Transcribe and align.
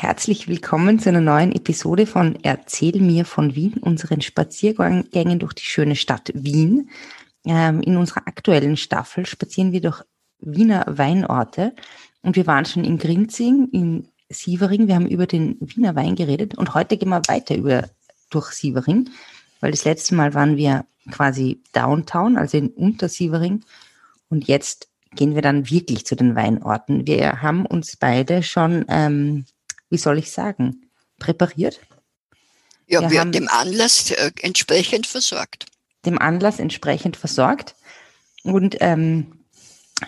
Herzlich 0.00 0.48
willkommen 0.48 0.98
zu 0.98 1.10
einer 1.10 1.20
neuen 1.20 1.52
Episode 1.52 2.06
von 2.06 2.38
Erzähl 2.42 2.98
mir 3.02 3.26
von 3.26 3.54
Wien, 3.54 3.74
unseren 3.82 4.22
Spaziergängen 4.22 5.38
durch 5.38 5.52
die 5.52 5.66
schöne 5.66 5.94
Stadt 5.94 6.32
Wien. 6.34 6.88
Ähm, 7.44 7.82
in 7.82 7.98
unserer 7.98 8.26
aktuellen 8.26 8.78
Staffel 8.78 9.26
spazieren 9.26 9.72
wir 9.72 9.82
durch 9.82 10.02
Wiener 10.38 10.86
Weinorte 10.88 11.74
und 12.22 12.34
wir 12.34 12.46
waren 12.46 12.64
schon 12.64 12.82
in 12.84 12.96
Grinzing, 12.96 13.68
in 13.72 14.08
Sievering, 14.30 14.88
wir 14.88 14.94
haben 14.94 15.06
über 15.06 15.26
den 15.26 15.58
Wiener 15.60 15.94
Wein 15.94 16.16
geredet 16.16 16.56
und 16.56 16.72
heute 16.72 16.96
gehen 16.96 17.10
wir 17.10 17.20
weiter 17.28 17.54
über, 17.54 17.90
durch 18.30 18.52
Sievering, 18.52 19.10
weil 19.60 19.70
das 19.70 19.84
letzte 19.84 20.14
Mal 20.14 20.32
waren 20.32 20.56
wir 20.56 20.86
quasi 21.10 21.60
Downtown, 21.74 22.38
also 22.38 22.56
in 22.56 22.70
Untersievering 22.70 23.66
und 24.30 24.48
jetzt 24.48 24.88
gehen 25.14 25.34
wir 25.34 25.42
dann 25.42 25.68
wirklich 25.68 26.06
zu 26.06 26.16
den 26.16 26.36
Weinorten. 26.36 27.06
Wir 27.06 27.42
haben 27.42 27.66
uns 27.66 27.98
beide 27.98 28.42
schon, 28.42 28.86
ähm, 28.88 29.44
wie 29.90 29.98
soll 29.98 30.18
ich 30.18 30.32
sagen, 30.32 30.90
präpariert. 31.18 31.80
Ja, 32.86 33.08
wir, 33.08 33.20
haben 33.20 33.32
dem 33.32 33.48
Anlass 33.48 34.10
äh, 34.10 34.32
entsprechend 34.40 35.06
versorgt. 35.06 35.66
Dem 36.04 36.18
Anlass 36.18 36.58
entsprechend 36.58 37.16
versorgt. 37.16 37.76
Und 38.42 38.76
ähm, 38.80 39.44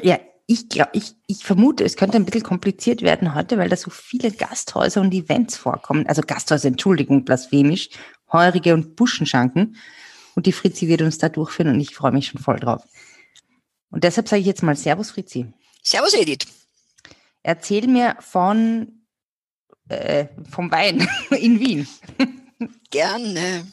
ja, 0.01 0.19
ich, 0.47 0.69
glaub, 0.69 0.89
ich, 0.93 1.15
ich 1.27 1.45
vermute, 1.45 1.85
es 1.85 1.97
könnte 1.97 2.17
ein 2.17 2.25
bisschen 2.25 2.43
kompliziert 2.43 3.03
werden 3.03 3.35
heute, 3.35 3.59
weil 3.59 3.69
da 3.69 3.77
so 3.77 3.91
viele 3.91 4.33
Gasthäuser 4.33 5.01
und 5.01 5.15
Events 5.15 5.57
vorkommen. 5.57 6.07
Also 6.07 6.23
Gasthäuser, 6.23 6.69
Entschuldigung, 6.69 7.25
blasphemisch, 7.25 7.91
Heurige 8.33 8.75
und 8.75 8.97
Buschenschanken. 8.97 9.77
Und 10.35 10.47
die 10.47 10.53
Fritzi 10.53 10.89
wird 10.89 11.03
uns 11.03 11.19
da 11.19 11.29
durchführen 11.29 11.69
und 11.69 11.81
ich 11.81 11.95
freue 11.95 12.13
mich 12.13 12.27
schon 12.29 12.41
voll 12.41 12.59
drauf. 12.59 12.83
Und 13.91 14.05
deshalb 14.05 14.29
sage 14.29 14.41
ich 14.41 14.47
jetzt 14.47 14.63
mal 14.63 14.75
Servus, 14.75 15.11
Fritzi. 15.11 15.53
Servus, 15.83 16.15
Edith. 16.15 16.47
Erzähl 17.43 17.87
mir 17.87 18.17
von, 18.21 19.02
äh, 19.93 20.29
vom 20.51 20.71
Wein 20.71 21.07
in 21.31 21.61
Wien. 21.61 21.87
Gerne. 22.91 23.67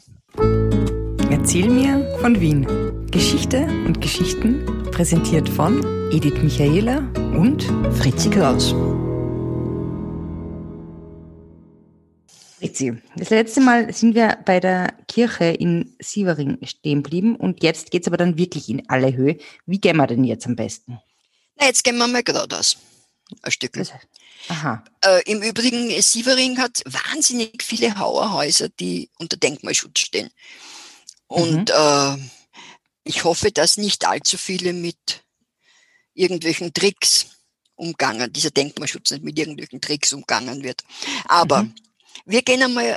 Erzähl 1.30 1.68
mir 1.68 2.18
von 2.20 2.40
Wien. 2.40 2.66
Geschichte 3.10 3.62
und 3.86 4.00
Geschichten 4.00 4.84
präsentiert 4.90 5.48
von 5.48 5.82
Edith 6.12 6.42
Michaela 6.42 6.98
und 7.36 7.64
Fritzi 7.98 8.30
Kraus. 8.30 8.74
Fritzi, 12.58 12.92
das 13.16 13.30
letzte 13.30 13.60
Mal 13.60 13.92
sind 13.92 14.14
wir 14.14 14.38
bei 14.44 14.60
der 14.60 14.92
Kirche 15.08 15.44
in 15.46 15.94
Sievering 15.98 16.58
stehen 16.62 17.02
geblieben 17.02 17.36
und 17.36 17.62
jetzt 17.62 17.90
geht 17.90 18.02
es 18.02 18.08
aber 18.08 18.16
dann 18.16 18.36
wirklich 18.36 18.68
in 18.68 18.88
alle 18.88 19.16
Höhe. 19.16 19.38
Wie 19.66 19.80
gehen 19.80 19.96
wir 19.96 20.06
denn 20.06 20.24
jetzt 20.24 20.46
am 20.46 20.56
besten? 20.56 20.98
Na, 21.58 21.66
jetzt 21.66 21.82
gehen 21.84 21.96
wir 21.96 22.06
mal 22.06 22.22
geradeaus. 22.22 22.76
Ein 23.42 23.52
Stück. 23.52 23.72
Aha. 24.48 24.84
Äh, 25.04 25.22
Im 25.30 25.42
Übrigen, 25.42 25.90
Sievering 26.02 26.58
hat 26.58 26.82
wahnsinnig 26.86 27.62
viele 27.62 27.98
Hauerhäuser, 27.98 28.68
die 28.68 29.10
unter 29.18 29.36
Denkmalschutz 29.36 30.00
stehen. 30.00 30.30
Und 31.26 31.68
mhm. 31.68 31.74
äh, 31.74 32.16
ich 33.04 33.24
hoffe, 33.24 33.52
dass 33.52 33.76
nicht 33.76 34.06
allzu 34.06 34.38
viele 34.38 34.72
mit 34.72 35.24
irgendwelchen 36.14 36.72
Tricks 36.74 37.26
umgangen, 37.76 38.32
dieser 38.32 38.50
Denkmalschutz 38.50 39.10
nicht 39.10 39.24
mit 39.24 39.38
irgendwelchen 39.38 39.80
Tricks 39.80 40.12
umgangen 40.12 40.62
wird. 40.62 40.82
Aber 41.26 41.62
mhm. 41.62 41.74
Wir 42.24 42.42
gehen 42.42 42.62
einmal 42.62 42.96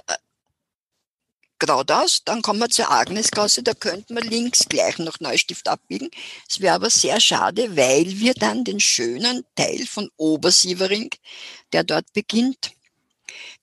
äh, 1.60 1.66
geradeaus, 1.66 2.24
dann 2.26 2.42
kommen 2.42 2.60
wir 2.60 2.70
zur 2.70 2.92
Agnesgasse, 2.92 3.64
da 3.64 3.74
könnten 3.74 4.16
wir 4.16 4.24
links 4.24 4.68
gleich 4.70 4.98
nach 5.00 5.20
Neustift 5.20 5.68
abbiegen. 5.68 6.10
Es 6.50 6.60
wäre 6.60 6.76
aber 6.76 6.90
sehr 6.90 7.20
schade, 7.20 7.76
weil 7.76 8.20
wir 8.20 8.34
dann 8.34 8.64
den 8.64 8.80
schönen 8.80 9.44
Teil 9.56 9.86
von 9.86 10.10
Obersievering, 10.18 11.10
der 11.72 11.84
dort 11.84 12.12
beginnt, 12.14 12.72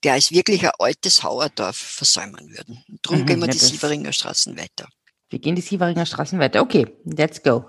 der 0.03 0.17
ist 0.17 0.33
wirklich 0.33 0.65
ein 0.65 0.73
altes 0.79 1.23
Hauerdorf 1.23 1.77
versäumen 1.77 2.51
würden. 2.51 2.85
Darum 3.03 3.21
mhm, 3.21 3.27
gehen 3.27 3.41
wir 3.41 3.49
die 3.49 3.59
Sieveringer 3.59 4.13
Straßen 4.13 4.57
weiter. 4.57 4.89
Wir 5.29 5.39
gehen 5.39 5.55
die 5.55 5.63
Sieveringer 5.63 6.07
Straßen 6.07 6.39
weiter. 6.39 6.63
Okay, 6.63 6.87
let's 7.05 7.43
go. 7.43 7.69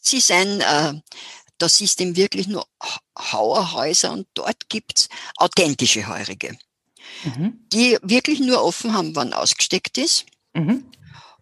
Sie 0.00 0.18
ist 0.18 0.30
ein 0.30 0.60
äh, 0.60 0.94
das 1.58 1.80
ist 1.80 2.00
eben 2.00 2.16
wirklich 2.16 2.48
nur 2.48 2.66
Hauerhäuser 3.18 4.12
und 4.12 4.26
dort 4.34 4.68
gibt's 4.68 5.08
authentische 5.36 6.06
Heurige, 6.06 6.56
mhm. 7.24 7.60
die 7.72 7.98
wirklich 8.02 8.40
nur 8.40 8.62
offen 8.62 8.92
haben, 8.92 9.14
wann 9.16 9.32
ausgesteckt 9.32 9.98
ist 9.98 10.26
mhm. 10.54 10.84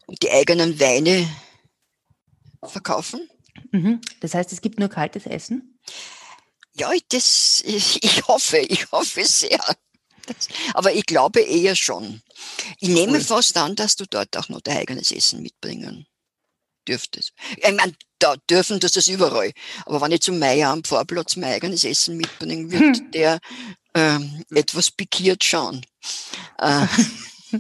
und 0.06 0.22
die 0.22 0.30
eigenen 0.30 0.78
Weine 0.80 1.28
verkaufen. 2.62 3.28
Mhm. 3.72 4.00
Das 4.20 4.34
heißt, 4.34 4.52
es 4.52 4.60
gibt 4.60 4.78
nur 4.78 4.88
kaltes 4.88 5.26
Essen? 5.26 5.78
Ja, 6.76 6.90
das, 7.08 7.62
ich, 7.66 8.26
hoffe, 8.26 8.58
ich 8.58 8.90
hoffe 8.92 9.24
sehr. 9.24 9.60
Das, 10.26 10.48
aber 10.72 10.92
ich 10.94 11.04
glaube 11.04 11.40
eher 11.40 11.76
schon. 11.76 12.22
Ich 12.80 12.88
nehme 12.88 13.18
cool. 13.18 13.20
fast 13.20 13.56
an, 13.56 13.76
dass 13.76 13.96
du 13.96 14.06
dort 14.06 14.36
auch 14.36 14.48
noch 14.48 14.62
dein 14.62 14.78
eigenes 14.78 15.10
Essen 15.12 15.42
mitbringen 15.42 16.06
dürftest. 16.88 17.32
Ich 17.56 17.72
meine, 17.72 17.94
da 18.18 18.36
dürfen 18.48 18.80
das 18.80 18.92
das 18.92 19.08
überall. 19.08 19.52
Aber 19.84 20.00
wenn 20.00 20.12
ich 20.12 20.20
zum 20.20 20.38
Meier 20.38 20.70
am 20.70 20.84
Vorplatz 20.84 21.36
mein 21.36 21.54
eigenes 21.54 21.84
Essen 21.84 22.16
mitbringen 22.16 22.70
wird 22.70 22.98
hm. 22.98 23.10
der 23.12 23.40
ähm, 23.94 24.44
etwas 24.50 24.90
pikiert 24.90 25.44
schauen. 25.44 25.84
Äh, 26.58 26.86
äh, 27.54 27.58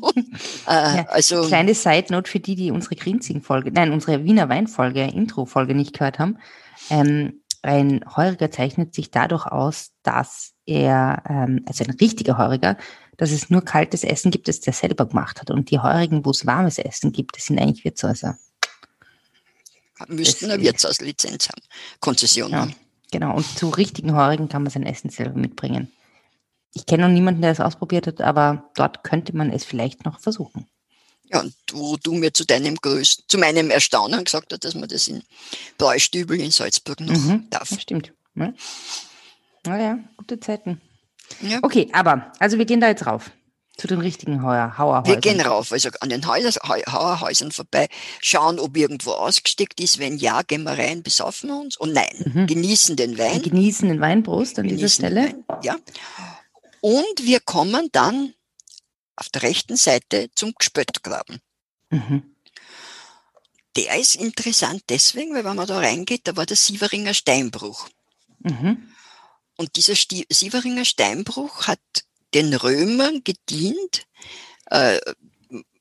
ja, 0.66 1.06
also, 1.08 1.46
kleine 1.46 1.74
Side 1.74 2.06
Note 2.10 2.30
für 2.30 2.40
die, 2.40 2.56
die 2.56 2.70
unsere 2.70 2.96
Grinzing-Folge, 2.96 3.70
nein, 3.70 3.92
unsere 3.92 4.24
Wiener 4.24 4.48
Wein-Folge, 4.48 5.04
Intro-Folge 5.04 5.74
nicht 5.74 5.96
gehört 5.96 6.18
haben. 6.18 6.38
Ähm, 6.90 7.40
ein 7.62 8.04
Heuriger 8.16 8.50
zeichnet 8.50 8.94
sich 8.94 9.10
dadurch 9.10 9.46
aus, 9.46 9.92
dass 10.02 10.52
er, 10.66 11.22
ähm, 11.28 11.64
also 11.66 11.84
ein 11.84 11.92
richtiger 11.92 12.36
Heuriger, 12.38 12.76
dass 13.16 13.30
es 13.30 13.50
nur 13.50 13.62
kaltes 13.62 14.02
Essen 14.02 14.32
gibt, 14.32 14.48
das 14.48 14.60
der 14.60 14.72
selber 14.72 15.06
gemacht 15.06 15.40
hat. 15.40 15.50
Und 15.50 15.70
die 15.70 15.78
Heurigen, 15.78 16.24
wo 16.24 16.30
es 16.30 16.44
warmes 16.44 16.78
Essen 16.78 17.12
gibt, 17.12 17.36
das 17.36 17.44
sind 17.46 17.60
eigentlich 17.60 17.84
Wirtshäuser 17.84 18.36
müssten 20.08 20.50
eine 20.50 20.62
Wirtshauslizenz 20.62 21.48
haben, 21.48 21.62
Konzession 22.00 22.50
ja, 22.50 22.60
haben. 22.60 22.74
Genau, 23.10 23.36
und 23.36 23.46
zu 23.46 23.68
richtigen 23.68 24.14
Heurigen 24.14 24.48
kann 24.48 24.62
man 24.62 24.70
sein 24.70 24.84
Essen 24.84 25.10
selber 25.10 25.38
mitbringen. 25.38 25.92
Ich 26.74 26.86
kenne 26.86 27.04
noch 27.04 27.14
niemanden, 27.14 27.40
der 27.40 27.52
es 27.52 27.60
ausprobiert 27.60 28.06
hat, 28.06 28.20
aber 28.20 28.70
dort 28.74 29.04
könnte 29.04 29.34
man 29.36 29.50
es 29.50 29.64
vielleicht 29.64 30.04
noch 30.04 30.20
versuchen. 30.20 30.66
Ja, 31.30 31.40
und 31.40 31.54
wo 31.72 31.96
du 31.96 32.14
mir 32.14 32.34
zu 32.34 32.44
deinem 32.44 32.76
größten, 32.76 33.24
zu 33.28 33.38
meinem 33.38 33.70
Erstaunen 33.70 34.24
gesagt 34.24 34.52
hast, 34.52 34.64
dass 34.64 34.74
man 34.74 34.88
das 34.88 35.08
in 35.08 35.22
Bräustübel 35.78 36.38
in 36.38 36.50
Salzburg 36.50 37.00
noch 37.00 37.16
mhm, 37.16 37.48
darf. 37.50 37.70
Das 37.70 37.80
stimmt. 37.80 38.12
Ja. 38.34 38.52
Naja, 39.64 39.98
gute 40.16 40.38
Zeiten. 40.40 40.80
Ja. 41.40 41.60
Okay, 41.62 41.88
aber, 41.92 42.32
also 42.38 42.58
wir 42.58 42.66
gehen 42.66 42.80
da 42.80 42.88
jetzt 42.88 43.06
rauf. 43.06 43.30
Zu 43.76 43.88
den 43.88 44.00
richtigen 44.00 44.42
Hauer, 44.42 44.78
Hauerhäusern. 44.78 45.14
Wir 45.14 45.20
gehen 45.20 45.40
rauf, 45.40 45.72
also 45.72 45.88
an 46.00 46.08
den 46.08 46.24
Hauerhäusern 46.26 47.50
vorbei, 47.50 47.88
schauen, 48.20 48.60
ob 48.60 48.76
irgendwo 48.76 49.10
ausgesteckt 49.12 49.80
ist. 49.80 49.98
Wenn 49.98 50.16
ja, 50.16 50.42
gehen 50.42 50.62
wir 50.62 50.78
rein, 50.78 51.02
besaufen 51.02 51.50
uns. 51.50 51.76
Und 51.76 51.92
nein, 51.92 52.32
mhm. 52.32 52.46
genießen 52.46 52.94
den 52.94 53.18
Wein. 53.18 53.42
Genießen 53.42 53.88
den 53.88 54.00
Weinbrust 54.00 54.60
an 54.60 54.68
genießen 54.68 54.78
dieser 54.78 54.88
Stelle. 54.94 55.44
Ja. 55.62 55.76
Und 56.84 57.22
wir 57.22 57.40
kommen 57.40 57.88
dann 57.92 58.34
auf 59.16 59.30
der 59.30 59.40
rechten 59.40 59.74
Seite 59.74 60.28
zum 60.34 60.52
Gespöttgraben. 60.52 61.40
Mhm. 61.88 62.34
Der 63.74 63.98
ist 63.98 64.16
interessant 64.16 64.82
deswegen, 64.90 65.34
weil 65.34 65.46
wenn 65.46 65.56
man 65.56 65.66
da 65.66 65.78
reingeht, 65.78 66.28
da 66.28 66.36
war 66.36 66.44
der 66.44 66.58
Sieveringer 66.58 67.14
Steinbruch. 67.14 67.88
Mhm. 68.40 68.92
Und 69.56 69.76
dieser 69.76 69.94
Sieveringer 69.94 70.84
Steinbruch 70.84 71.68
hat 71.68 71.80
den 72.34 72.52
Römern 72.52 73.24
gedient. 73.24 74.06
Äh, 74.66 75.00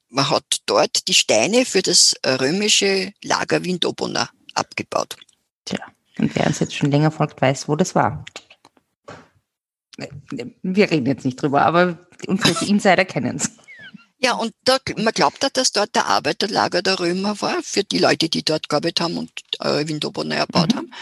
man 0.08 0.30
hat 0.30 0.62
dort 0.68 1.10
die 1.10 1.14
Steine 1.14 1.66
für 1.66 1.82
das 1.82 2.16
römische 2.26 3.12
Lager 3.22 3.66
Windobona 3.66 4.30
abgebaut. 4.54 5.18
Tja, 5.66 5.86
und 6.18 6.34
wer 6.34 6.48
uns 6.48 6.60
jetzt 6.60 6.76
schon 6.76 6.92
länger 6.92 7.12
folgt, 7.12 7.42
weiß, 7.42 7.68
wo 7.68 7.76
das 7.76 7.94
war. 7.94 8.24
Wir 9.98 10.92
reden 10.92 11.06
jetzt 11.06 11.26
nicht 11.26 11.42
drüber, 11.42 11.64
aber 11.64 11.98
unsere 12.28 12.66
Insider 12.66 13.06
kennen 13.06 13.38
es. 13.38 13.52
Ja, 14.18 14.34
und 14.34 14.54
da, 14.64 14.78
man 14.96 15.14
glaubt 15.14 15.44
auch, 15.44 15.50
dass 15.50 15.74
dort 15.74 15.96
der 15.96 16.06
Arbeiterlager 16.06 16.82
der 16.82 17.00
Römer 17.00 17.40
war, 17.42 17.62
für 17.62 17.84
die 17.84 18.00
Leute, 18.00 18.30
die 18.30 18.44
dort 18.44 18.70
gearbeitet 18.70 19.02
haben 19.02 19.18
und 19.18 19.32
äh, 19.60 19.86
Windobona 19.88 20.36
erbaut 20.36 20.74
mhm. 20.74 20.78
haben. 20.78 20.94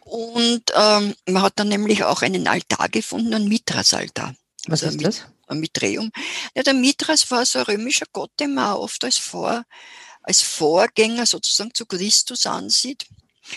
Und 0.00 0.62
ähm, 0.74 1.14
man 1.26 1.42
hat 1.42 1.54
dann 1.56 1.68
nämlich 1.68 2.04
auch 2.04 2.22
einen 2.22 2.48
Altar 2.48 2.88
gefunden, 2.88 3.34
einen 3.34 3.48
Mitras-Altar. 3.48 4.34
Was 4.66 4.82
also 4.82 4.96
ist 4.96 5.04
das? 5.04 5.26
Ein 5.46 5.60
Mitreum. 5.60 6.10
Ja, 6.54 6.62
der 6.62 6.72
Mithras 6.72 7.30
war 7.30 7.44
so 7.44 7.58
ein 7.58 7.66
römischer 7.66 8.06
Gott, 8.12 8.30
den 8.40 8.54
man 8.54 8.76
oft 8.76 9.04
als, 9.04 9.18
Vor, 9.18 9.64
als 10.22 10.40
Vorgänger 10.40 11.26
sozusagen 11.26 11.74
zu 11.74 11.84
Christus 11.84 12.46
ansieht. 12.46 13.04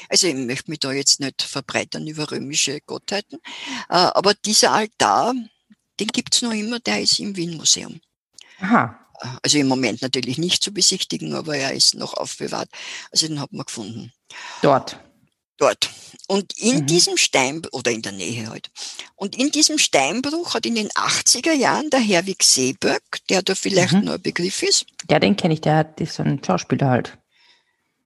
Also 0.09 0.27
ich 0.27 0.35
möchte 0.35 0.69
mich 0.69 0.79
da 0.79 0.91
jetzt 0.91 1.19
nicht 1.19 1.41
verbreitern 1.41 2.07
über 2.07 2.31
römische 2.31 2.81
Gottheiten, 2.81 3.39
äh, 3.89 3.95
aber 3.95 4.33
dieser 4.33 4.71
Altar, 4.71 5.33
den 5.99 6.07
gibt's 6.07 6.41
noch 6.41 6.53
immer, 6.53 6.79
der 6.79 7.01
ist 7.01 7.19
im 7.19 7.35
Wien-Museum. 7.35 7.99
Aha. 8.59 8.99
Äh, 9.21 9.27
also 9.41 9.57
im 9.57 9.67
Moment 9.67 10.01
natürlich 10.01 10.37
nicht 10.37 10.63
zu 10.63 10.73
besichtigen, 10.73 11.33
aber 11.33 11.57
er 11.57 11.73
ist 11.73 11.95
noch 11.95 12.13
aufbewahrt. 12.13 12.69
Also 13.11 13.27
den 13.27 13.39
hat 13.39 13.51
man 13.51 13.65
gefunden. 13.65 14.11
Dort? 14.61 14.99
Dort. 15.57 15.89
Und 16.27 16.57
in 16.57 16.81
mhm. 16.81 16.85
diesem 16.85 17.17
Stein, 17.17 17.63
oder 17.71 17.91
in 17.91 18.03
der 18.03 18.11
Nähe 18.11 18.47
halt. 18.47 18.69
Und 19.15 19.35
in 19.35 19.49
diesem 19.49 19.79
Steinbruch 19.79 20.53
hat 20.53 20.67
in 20.67 20.75
den 20.75 20.89
80er 20.89 21.53
Jahren 21.53 21.89
der 21.89 21.99
Herwig 21.99 22.43
Seeböck, 22.43 23.01
der 23.29 23.41
da 23.41 23.55
vielleicht 23.55 23.93
mhm. 23.93 24.05
nur 24.05 24.13
ein 24.15 24.21
Begriff 24.21 24.61
ist. 24.61 24.85
Ja, 25.09 25.19
den 25.19 25.35
kenne 25.35 25.55
ich, 25.55 25.61
der 25.61 25.77
hat 25.77 25.99
ist 25.99 26.15
so 26.15 26.23
ein 26.23 26.41
Schauspieler 26.43 26.89
halt. 26.89 27.17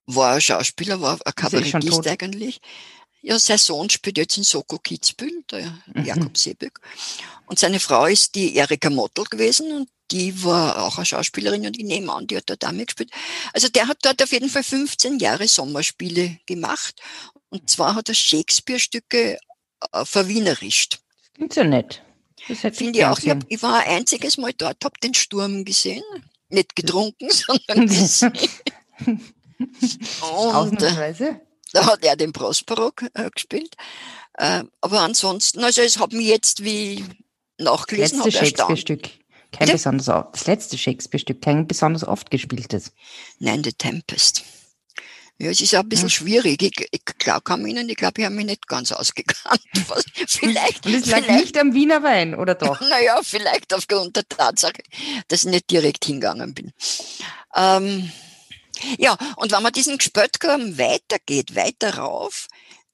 War 0.06 0.34
ein 0.34 0.40
Schauspieler, 0.40 1.00
war 1.00 1.18
ein 1.24 1.34
Kabarettist 1.34 2.06
eigentlich. 2.06 2.60
Ja, 3.20 3.38
sein 3.38 3.58
Sohn 3.58 3.88
spielt 3.88 4.18
jetzt 4.18 4.36
in 4.36 4.42
Soko 4.42 4.78
Kitzbühel, 4.78 5.44
der 5.50 5.78
mhm. 5.94 6.04
Jakob 6.04 6.36
Seeböck. 6.36 6.80
Und 7.46 7.58
seine 7.58 7.78
Frau 7.78 8.06
ist 8.06 8.34
die 8.34 8.56
Erika 8.56 8.90
Mottl 8.90 9.24
gewesen 9.24 9.70
und 9.72 9.88
die 10.10 10.44
war 10.44 10.82
auch 10.82 10.96
eine 10.98 11.06
Schauspielerin 11.06 11.66
und 11.66 11.78
ich 11.78 11.84
nehme 11.84 12.12
an, 12.12 12.26
die 12.26 12.36
hat 12.36 12.50
dort 12.50 12.64
auch 12.64 12.72
mitgespielt. 12.72 13.10
Also 13.52 13.68
der 13.68 13.86
hat 13.86 13.98
dort 14.02 14.22
auf 14.22 14.32
jeden 14.32 14.48
Fall 14.48 14.64
15 14.64 15.20
Jahre 15.20 15.46
Sommerspiele 15.46 16.38
gemacht. 16.46 17.00
Und 17.48 17.70
zwar 17.70 17.94
hat 17.94 18.08
er 18.08 18.14
Shakespeare-Stücke 18.14 19.38
äh, 19.92 20.04
verwienerischt. 20.04 20.98
Klingt 21.34 21.54
ja 21.54 21.64
nett. 21.64 22.02
Finde 22.46 22.98
ich 22.98 23.04
auch. 23.04 23.18
Ich, 23.20 23.30
hab, 23.30 23.44
ich, 23.48 23.62
war 23.62 23.80
ein 23.80 23.98
einziges 23.98 24.36
Mal 24.36 24.52
dort, 24.52 24.84
habe 24.84 24.98
den 25.02 25.14
Sturm 25.14 25.64
gesehen. 25.64 26.02
Nicht 26.48 26.74
getrunken, 26.74 27.30
sondern 27.30 27.86
gesehen. 27.86 28.32
äh, 29.62 31.34
da 31.72 31.86
hat 31.86 32.04
er 32.04 32.16
den 32.16 32.32
Prospero 32.32 32.92
äh, 33.14 33.30
gespielt. 33.30 33.74
Äh, 34.34 34.64
aber 34.80 35.00
ansonsten, 35.00 35.62
also 35.64 35.82
es 35.82 35.98
hat 35.98 36.12
mich 36.12 36.26
jetzt 36.26 36.64
wie 36.64 37.04
nachgelesen, 37.58 38.18
letzte 38.18 38.32
Shakespeare-Stück. 38.32 39.02
Kein 39.52 39.66
Bitte? 39.66 39.72
besonders, 39.72 40.06
das 40.06 40.46
letzte 40.46 40.78
Shakespeare-Stück, 40.78 41.42
kein 41.42 41.66
besonders 41.66 42.06
oft 42.06 42.30
gespieltes. 42.30 42.92
Nein, 43.38 43.62
The 43.62 43.72
Tempest. 43.72 44.44
Ja, 45.38 45.50
es 45.50 45.60
ist 45.60 45.74
auch 45.74 45.80
ein 45.80 45.88
bisschen 45.88 46.08
ja. 46.08 46.14
schwierig. 46.14 46.62
Ich, 46.62 46.88
ich 46.90 47.04
glaube, 47.18 47.42
kann 47.42 47.66
Ihnen, 47.66 47.88
ich 47.88 47.96
glaube, 47.96 48.20
ich 48.20 48.24
habe 48.24 48.34
mich 48.34 48.46
nicht 48.46 48.66
ganz 48.68 48.92
ausgekannt. 48.92 49.60
vielleicht. 50.28 50.86
Und 50.86 50.94
es 50.94 51.06
lag 51.06 51.26
nicht 51.26 51.58
am 51.58 51.74
Wiener 51.74 52.02
Wein, 52.02 52.34
oder 52.34 52.54
doch? 52.54 52.80
Naja, 52.88 53.20
vielleicht 53.22 53.74
aufgrund 53.74 54.16
der 54.16 54.28
Tatsache, 54.28 54.82
dass 55.28 55.44
ich 55.44 55.50
nicht 55.50 55.70
direkt 55.70 56.04
hingegangen 56.04 56.54
bin. 56.54 56.72
Ähm, 57.56 58.12
ja, 58.98 59.16
und 59.36 59.52
wenn 59.52 59.62
man 59.62 59.72
diesen 59.72 59.98
Gespöttgraben 59.98 60.78
weitergeht, 60.78 61.54
weiter 61.54 61.98
rauf, 61.98 62.48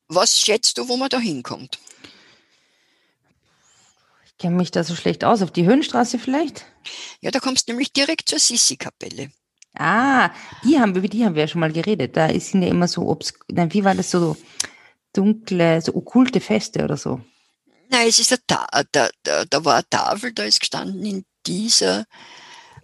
was 0.09 0.41
schätzt 0.41 0.79
du, 0.79 0.89
wo 0.89 0.97
man 0.97 1.09
da 1.09 1.19
hinkommt? 1.19 1.79
Ich 4.27 4.39
kenne 4.39 4.57
mich 4.57 4.71
da 4.71 4.85
so 4.85 4.95
schlecht 4.95 5.25
aus. 5.25 5.43
Auf 5.43 5.51
die 5.51 5.67
Höhenstraße 5.67 6.19
vielleicht? 6.19 6.65
Ja, 7.21 7.31
da 7.31 7.41
kommst 7.41 7.69
du 7.69 7.73
nämlich 7.73 7.93
direkt 7.93 8.29
zur 8.29 8.39
Sissi-Kapelle. 8.39 9.31
Ah, 9.75 10.31
die 10.65 10.79
haben, 10.79 10.95
über 10.95 11.09
die 11.09 11.25
haben 11.25 11.35
wir 11.35 11.43
ja 11.43 11.49
schon 11.49 11.61
mal 11.61 11.73
geredet. 11.73 12.17
Da 12.17 12.29
sind 12.41 12.63
ja 12.63 12.69
immer 12.69 12.89
so, 12.89 13.03
obs 13.03 13.35
nein, 13.49 13.73
wie 13.73 13.85
war 13.85 13.95
das 13.95 14.11
so 14.11 14.37
dunkle, 15.13 15.81
so 15.83 15.95
okkulte 15.95 16.41
Feste 16.41 16.85
oder 16.85 16.97
so? 16.97 17.21
Nein, 17.89 18.09
es 18.09 18.19
ist 18.19 18.33
eine 18.33 18.41
Ta 18.47 18.67
da, 18.93 19.09
da, 19.23 19.45
da 19.45 19.65
war 19.65 19.75
eine 19.77 19.89
Tafel, 19.89 20.33
da 20.33 20.45
ist 20.45 20.61
gestanden, 20.61 21.05
in 21.05 21.25
dieser 21.47 22.07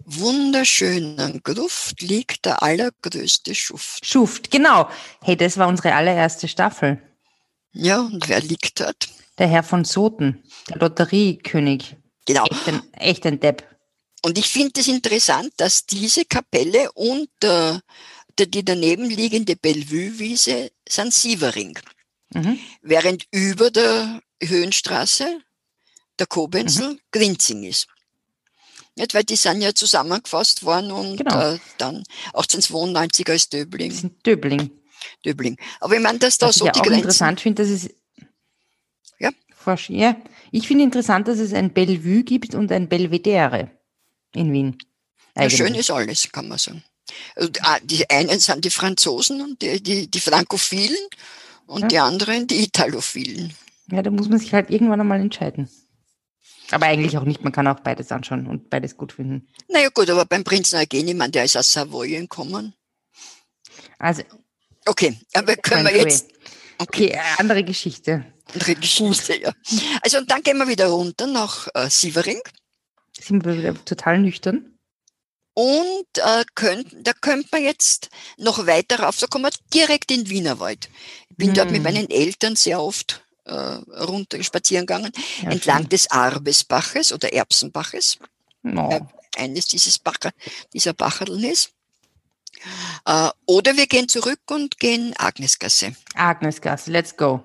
wunderschönen 0.05 1.41
Gruft 1.43 2.01
liegt 2.01 2.45
der 2.45 2.63
allergrößte 2.63 3.55
Schuft. 3.55 4.05
Schuft, 4.05 4.51
genau. 4.51 4.89
Hey, 5.21 5.35
das 5.35 5.57
war 5.57 5.67
unsere 5.67 5.93
allererste 5.93 6.47
Staffel. 6.47 7.01
Ja, 7.73 7.99
und 8.01 8.29
wer 8.29 8.41
liegt 8.41 8.79
dort? 8.79 9.09
Der 9.37 9.47
Herr 9.47 9.63
von 9.63 9.83
Soten, 9.83 10.43
der 10.69 10.77
Lotteriekönig. 10.77 11.97
Genau. 12.25 12.45
Echt 12.45 12.67
ein, 12.67 12.93
echt 12.93 13.25
ein 13.25 13.39
Depp. 13.39 13.63
Und 14.23 14.37
ich 14.37 14.47
finde 14.47 14.79
es 14.79 14.87
interessant, 14.87 15.51
dass 15.57 15.85
diese 15.85 16.25
Kapelle 16.25 16.91
und 16.93 17.29
äh, 17.43 17.79
die 18.39 18.65
daneben 18.65 19.09
liegende 19.09 19.55
Bellevue-Wiese 19.55 20.71
sind 20.87 21.13
Sievering. 21.13 21.77
Mhm. 22.33 22.59
Während 22.81 23.25
über 23.31 23.71
der 23.71 24.21
Höhenstraße 24.41 25.41
der 26.17 26.27
Kobenzl 26.27 26.93
mhm. 26.93 26.99
Grinzing 27.11 27.63
ist. 27.63 27.87
Nicht, 28.95 29.13
weil 29.13 29.23
die 29.23 29.35
sind 29.35 29.61
ja 29.61 29.73
zusammengefasst 29.73 30.63
worden 30.63 30.91
und 30.91 31.17
genau. 31.17 31.53
äh, 31.53 31.59
dann 31.77 32.03
1892 32.27 33.29
als 33.29 33.49
Döbling. 33.49 33.89
Das 33.89 33.99
sind 33.99 34.25
Döbling. 34.25 34.71
Döbling. 35.25 35.57
Aber 35.81 35.95
ich 35.95 36.01
meine, 36.01 36.19
dass 36.19 36.37
da 36.37 36.47
Was 36.47 36.55
so 36.55 36.65
ich 36.65 36.71
die 36.71 36.79
auch 36.79 36.83
Grenzen... 36.83 36.99
interessant 36.99 37.41
finde, 37.41 37.63
dass 37.63 37.71
es 37.71 37.89
ja. 39.19 39.31
ja. 39.89 40.15
Ich 40.51 40.67
finde 40.67 40.83
interessant, 40.83 41.27
dass 41.27 41.39
es 41.39 41.53
ein 41.53 41.73
Bellevue 41.73 42.23
gibt 42.23 42.55
und 42.55 42.71
ein 42.71 42.87
Belvedere 42.87 43.71
in 44.33 44.53
Wien. 44.53 44.77
Ja, 45.35 45.49
schön 45.49 45.75
ist 45.75 45.91
alles, 45.91 46.31
kann 46.31 46.47
man 46.47 46.57
sagen. 46.57 46.83
Ah, 47.61 47.79
die 47.83 48.09
einen 48.09 48.39
sind 48.39 48.63
die 48.63 48.69
Franzosen 48.69 49.41
und 49.41 49.61
die, 49.61 49.81
die, 49.81 50.07
die 50.07 50.19
Frankophilen 50.19 50.97
und 51.67 51.81
ja. 51.81 51.87
die 51.87 51.99
anderen 51.99 52.47
die 52.47 52.63
Italophilen. 52.63 53.53
Ja, 53.91 54.01
da 54.01 54.09
muss 54.09 54.29
man 54.29 54.39
sich 54.39 54.53
halt 54.53 54.69
irgendwann 54.69 55.01
einmal 55.01 55.19
entscheiden. 55.19 55.69
Aber 56.71 56.87
eigentlich 56.87 57.17
auch 57.17 57.23
nicht, 57.23 57.43
man 57.43 57.53
kann 57.53 57.67
auch 57.67 57.79
beides 57.79 58.11
anschauen 58.11 58.47
und 58.47 58.69
beides 58.69 58.97
gut 58.97 59.13
finden. 59.13 59.47
Naja 59.67 59.89
gut, 59.89 60.09
aber 60.09 60.25
beim 60.25 60.43
Prinzen 60.43 60.77
Eugenie, 60.77 61.13
man, 61.13 61.31
der 61.31 61.45
ist 61.45 61.57
aus 61.57 61.71
Savoyen 61.71 62.23
gekommen. 62.23 62.73
Also. 63.99 64.23
Okay, 64.85 65.17
aber 65.33 65.55
können 65.55 65.85
wir 65.85 65.95
jetzt. 65.95 66.31
Okay, 66.77 67.11
okay 67.13 67.19
andere 67.37 67.63
Geschichte. 67.63 68.25
Andere 68.53 68.75
Geschichte, 68.75 69.41
ja. 69.41 69.51
Also 70.01 70.19
und 70.19 70.29
dann 70.29 70.43
gehen 70.43 70.57
wir 70.57 70.67
wieder 70.67 70.87
runter 70.87 71.27
nach 71.27 71.67
äh, 71.73 71.89
Sievering. 71.89 72.41
Sind 73.19 73.45
wir 73.45 73.57
wieder 73.57 73.85
total 73.85 74.19
nüchtern? 74.19 74.77
Und 75.53 76.07
äh, 76.17 76.43
könnt, 76.53 76.93
da 77.01 77.13
könnte 77.13 77.47
man 77.51 77.63
jetzt 77.63 78.09
noch 78.37 78.67
weiter 78.67 78.99
rauf, 78.99 79.17
da 79.19 79.27
kommen 79.27 79.45
wir 79.45 79.51
direkt 79.73 80.11
in 80.11 80.25
den 80.25 80.29
Wienerwald. 80.29 80.89
Ich 81.29 81.37
bin 81.37 81.47
hm. 81.47 81.53
dort 81.55 81.71
mit 81.71 81.81
meinen 81.81 82.09
Eltern 82.09 82.57
sehr 82.57 82.81
oft 82.81 83.24
äh, 83.45 83.53
runter 83.53 84.41
spazieren 84.43 84.85
gegangen, 84.85 85.11
ja, 85.41 85.51
entlang 85.51 85.83
schön. 85.83 85.89
des 85.89 86.11
Arbesbaches 86.11 87.13
oder 87.13 87.31
Erbsenbaches. 87.31 88.19
No. 88.63 88.89
Äh, 88.89 89.01
eines 89.37 89.67
dieses 89.67 89.99
Bacher, 89.99 90.31
dieser 90.73 90.93
Bacherln 90.93 91.43
ist. 91.43 91.71
Äh, 93.05 93.29
oder 93.45 93.75
wir 93.75 93.87
gehen 93.87 94.07
zurück 94.07 94.39
und 94.49 94.79
gehen 94.79 95.13
Agnesgasse. 95.17 95.95
Agnesgasse, 96.15 96.89
let's 96.89 97.15
go. 97.15 97.43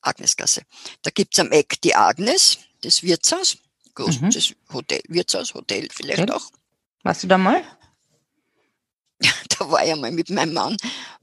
Agnesgasse. 0.00 0.62
Da 1.02 1.10
gibt's 1.10 1.38
am 1.38 1.50
Eck 1.50 1.80
die 1.82 1.94
Agnes, 1.94 2.58
das 2.80 3.02
Wirtshaus 3.02 3.58
großes 3.94 4.50
mhm. 4.50 4.74
Hotel, 4.74 5.00
Wirtshaus, 5.08 5.54
Hotel 5.54 5.88
vielleicht 5.92 6.22
okay. 6.22 6.32
auch. 6.32 6.50
Warst 7.02 7.22
du 7.22 7.26
da 7.26 7.38
mal? 7.38 7.62
Da 9.58 9.70
war 9.70 9.86
ich 9.86 9.94
mal 9.96 10.10
mit 10.12 10.30
meinem 10.30 10.54
Mann 10.54 10.76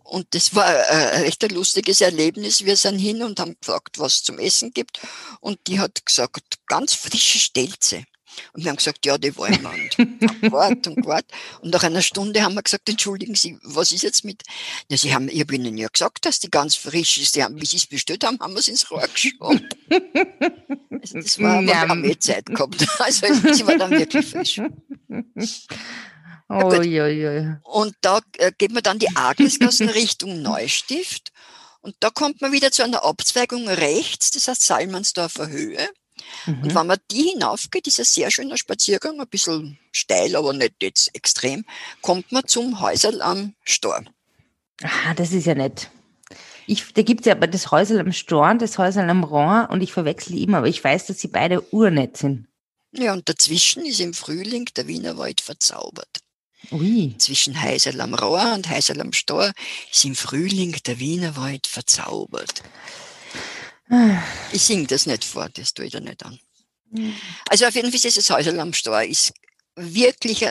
und 0.03 0.27
das 0.31 0.55
war 0.55 0.65
ein 0.65 1.23
recht 1.23 1.43
ein 1.43 1.51
lustiges 1.51 2.01
Erlebnis. 2.01 2.65
Wir 2.65 2.75
sind 2.75 2.99
hin 2.99 3.21
und 3.21 3.39
haben 3.39 3.55
gefragt, 3.59 3.99
was 3.99 4.15
es 4.15 4.23
zum 4.23 4.39
Essen 4.39 4.71
gibt 4.71 4.99
und 5.39 5.59
die 5.67 5.79
hat 5.79 6.05
gesagt, 6.05 6.59
ganz 6.67 6.93
frische 6.93 7.39
Stelze. 7.39 8.03
Und 8.53 8.63
wir 8.63 8.69
haben 8.69 8.77
gesagt, 8.77 9.05
ja, 9.05 9.17
die 9.17 9.35
wollen 9.35 9.61
wir. 9.61 9.71
Und 9.97 10.41
gewartet 10.41 10.87
und 10.87 10.95
gewartet. 10.97 11.31
Und 11.61 11.71
nach 11.71 11.83
einer 11.83 12.01
Stunde 12.01 12.41
haben 12.43 12.53
wir 12.53 12.63
gesagt, 12.63 12.87
entschuldigen 12.89 13.35
Sie, 13.35 13.57
was 13.63 13.91
ist 13.91 14.03
jetzt 14.03 14.23
mit? 14.23 14.43
Ja, 14.89 14.97
Sie 14.97 15.13
haben, 15.13 15.27
ich 15.29 15.39
habe 15.39 15.55
Ihnen 15.55 15.77
ja 15.77 15.87
gesagt, 15.87 16.25
dass 16.25 16.39
die 16.39 16.49
ganz 16.49 16.75
frisch 16.75 17.17
ist. 17.17 17.33
Sie 17.33 17.43
haben, 17.43 17.59
wie 17.59 17.65
Sie 17.65 17.77
es 17.77 17.87
bestellt 17.87 18.23
haben, 18.23 18.39
haben 18.39 18.53
wir 18.53 18.59
es 18.59 18.67
ins 18.67 18.89
Rohr 18.89 19.05
geschoben. 19.07 19.67
Also 21.01 21.19
das 21.19 21.39
war, 21.39 21.53
aber 21.57 21.67
wir 21.67 21.79
haben 21.79 22.05
eh 22.05 22.17
Zeit 22.17 22.45
gehabt. 22.45 22.85
Also 22.99 23.27
sie 23.53 23.65
war 23.65 23.77
dann 23.77 23.91
wirklich 23.91 24.25
frisch. 24.25 24.61
Oh, 26.49 26.81
ja, 26.81 27.07
ja, 27.07 27.61
Und 27.63 27.95
da 28.01 28.21
äh, 28.37 28.51
geht 28.57 28.71
man 28.71 28.81
dann 28.81 28.97
die 28.97 29.15
Agnesgassen 29.15 29.87
Richtung 29.87 30.41
Neustift. 30.41 31.31
Und 31.81 31.95
da 31.99 32.09
kommt 32.09 32.41
man 32.41 32.51
wieder 32.51 32.71
zu 32.71 32.83
einer 32.83 33.05
Abzweigung 33.05 33.67
rechts, 33.69 34.31
das 34.31 34.47
heißt 34.47 34.63
Salmansdorfer 34.63 35.47
Höhe. 35.47 35.87
Mhm. 36.47 36.63
Und 36.63 36.75
wenn 36.75 36.87
man 36.87 36.97
die 37.11 37.29
hinaufgeht, 37.29 37.85
ist 37.87 37.99
ein 37.99 38.05
sehr 38.05 38.31
schöner 38.31 38.57
Spaziergang, 38.57 39.21
ein 39.21 39.27
bisschen 39.27 39.77
steil, 39.91 40.35
aber 40.35 40.53
nicht 40.53 40.73
jetzt 40.81 41.15
extrem, 41.15 41.65
kommt 42.01 42.31
man 42.31 42.45
zum 42.47 42.81
Häuserl 42.81 43.21
am 43.21 43.53
Stor. 43.63 44.03
Ah, 44.81 45.13
das 45.13 45.31
ist 45.31 45.45
ja 45.45 45.55
nett. 45.55 45.91
Ich, 46.65 46.93
da 46.93 47.03
gibt 47.03 47.21
es 47.21 47.25
ja 47.27 47.33
aber 47.33 47.47
das 47.47 47.71
Häuserl 47.71 47.99
am 47.99 48.11
Storn, 48.11 48.59
das 48.59 48.77
Häuserl 48.77 49.09
am 49.09 49.23
Rohr 49.23 49.67
und 49.71 49.81
ich 49.81 49.93
verwechsel 49.93 50.35
die 50.35 50.43
immer, 50.43 50.57
aber 50.59 50.67
ich 50.67 50.83
weiß, 50.83 51.07
dass 51.07 51.19
sie 51.19 51.27
beide 51.27 51.61
urnett 51.71 52.17
sind. 52.17 52.47
Ja, 52.91 53.13
und 53.13 53.29
dazwischen 53.29 53.85
ist 53.85 53.99
im 53.99 54.13
Frühling 54.13 54.65
der 54.75 54.87
Wienerwald 54.87 55.41
verzaubert. 55.41 56.19
Ui. 56.71 57.15
Zwischen 57.17 57.59
Heiserl 57.61 58.01
am 58.01 58.13
Rohr 58.13 58.53
und 58.53 58.69
Heiserl 58.69 59.01
am 59.01 59.13
Stor 59.13 59.51
ist 59.91 60.05
im 60.05 60.15
Frühling 60.15 60.77
der 60.85 60.99
Wienerwald 60.99 61.67
verzaubert. 61.67 62.63
Ich 64.51 64.61
singe 64.61 64.85
das 64.85 65.05
nicht 65.05 65.23
vor, 65.23 65.49
das 65.49 65.73
tue 65.73 65.85
ich 65.85 65.93
da 65.93 65.99
nicht 65.99 66.23
an. 66.23 66.39
Also 67.49 67.65
auf 67.65 67.75
jeden 67.75 67.91
Fall 67.91 68.05
ist 68.05 68.17
das 68.17 68.29
Häuserl 68.29 68.59
am 68.59 68.73
Stor 68.73 69.03
ist 69.03 69.33
wirklich 69.75 70.45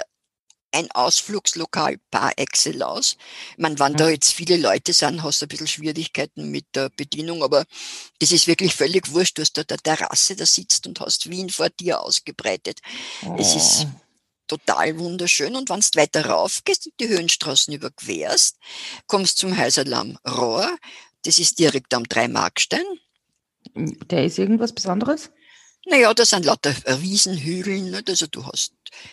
ein 0.73 0.91
Ausflugslokal 0.93 1.99
par 2.11 2.33
excellence. 2.37 3.17
Meine, 3.57 3.79
wenn 3.79 3.95
da 3.95 4.11
jetzt 4.11 4.33
viele 4.33 4.57
Leute 4.57 4.93
sind, 4.93 5.23
hast 5.23 5.41
du 5.41 5.47
ein 5.47 5.49
bisschen 5.49 5.67
Schwierigkeiten 5.67 6.51
mit 6.51 6.67
der 6.75 6.91
Bedienung, 6.91 7.43
aber 7.43 7.65
das 8.19 8.33
ist 8.33 8.47
wirklich 8.47 8.75
völlig 8.75 9.11
wurscht. 9.13 9.39
Du 9.39 9.43
hast 9.43 9.57
da 9.57 9.65
der 9.65 9.79
Terrasse, 9.79 10.37
da 10.37 10.45
sitzt 10.45 10.87
und 10.87 11.01
hast 11.01 11.31
Wien 11.31 11.49
vor 11.49 11.71
dir 11.71 12.03
ausgebreitet. 12.03 12.81
Oh. 13.25 13.37
Es 13.39 13.55
ist 13.55 13.87
oh. 13.87 14.08
Total 14.49 14.99
wunderschön. 14.99 15.55
Und 15.55 15.71
wenn 15.71 15.81
du 15.81 15.87
weiter 15.95 16.27
rauf 16.27 16.65
gehst 16.65 16.87
und 16.87 16.95
die 17.01 17.09
Höhenstraßen 17.09 17.73
überquerst, 17.73 18.57
kommst 19.07 19.39
zum 19.39 19.57
Häuserl 19.57 19.93
am 19.95 20.19
Rohr, 20.27 20.77
Das 21.25 21.39
ist 21.39 21.59
direkt 21.59 21.93
am 21.95 22.05
Dreimarkstein. 22.05 22.85
Der 23.75 24.25
ist 24.25 24.39
irgendwas 24.39 24.73
Besonderes? 24.73 25.31
Naja, 25.87 26.13
das 26.15 26.31
sind 26.31 26.45
lauter 26.45 26.75
Riesenhügel. 26.87 27.81
Nicht? 27.81 28.09
Also 28.09 28.27
du 28.27 28.45
hast 28.47 28.73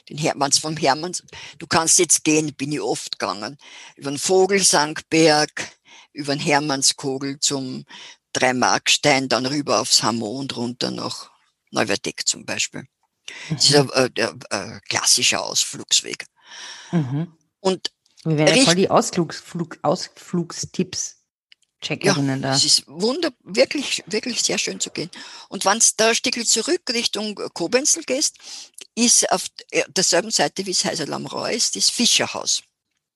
den 0.10 0.18
Hermanns 0.18 0.58
vom 0.58 0.77
Hermanns. 0.77 1.24
Du 1.58 1.68
kannst 1.68 2.00
jetzt 2.00 2.24
gehen, 2.24 2.54
bin 2.54 2.72
ich 2.72 2.82
oft 2.82 3.20
gegangen, 3.20 3.58
über 3.96 4.12
den 4.12 4.20
Vogelsangberg, 4.20 5.72
über 6.13 6.36
den 6.36 6.42
Hermannskogel 6.42 7.39
zum 7.39 7.86
Dreimarkstein, 8.34 9.30
dann 9.30 9.46
rüber 9.46 9.80
aufs 9.80 10.04
Hammo 10.04 10.27
und 10.27 10.56
runter 10.58 10.92
nach 10.92 11.32
Neuwerdeck 11.72 12.27
zum 12.27 12.46
Beispiel. 12.46 12.88
Mhm. 13.50 13.55
Das 13.55 13.70
ist 13.70 13.75
ein, 13.75 13.91
ein, 13.91 14.12
ein, 14.17 14.39
ein 14.50 14.82
klassischer 14.88 15.44
Ausflugsweg. 15.44 16.25
Mhm. 16.91 17.32
Und 17.60 17.91
wir 18.24 18.38
werden 18.38 18.65
voll 18.65 18.75
die 18.75 18.89
Ausflugs, 18.89 19.44
Ausflugstipps 19.84 21.17
Checkerinnen 21.82 22.41
ja, 22.41 22.50
da. 22.50 22.55
Es 22.55 22.65
ist 22.65 22.84
wunder, 22.88 23.32
wirklich, 23.44 24.03
wirklich 24.08 24.41
sehr 24.41 24.58
schön 24.58 24.79
zu 24.79 24.89
gehen. 24.89 25.12
Und 25.50 25.65
wenn 25.65 25.79
du 25.79 25.86
da 25.98 26.10
ein 26.10 26.15
Stückchen 26.15 26.46
zurück 26.46 26.82
Richtung 26.91 27.36
Kobenzl 27.53 28.01
gehst, 28.01 28.38
ist 28.96 29.32
auf 29.32 29.46
derselben 29.89 30.32
Seite 30.32 30.65
wie 30.65 30.72
es 30.72 30.84
Heiser 30.84 31.08
am 31.13 31.27
Reus 31.27 31.72
das 31.72 31.89
Fischerhaus. 31.89 32.63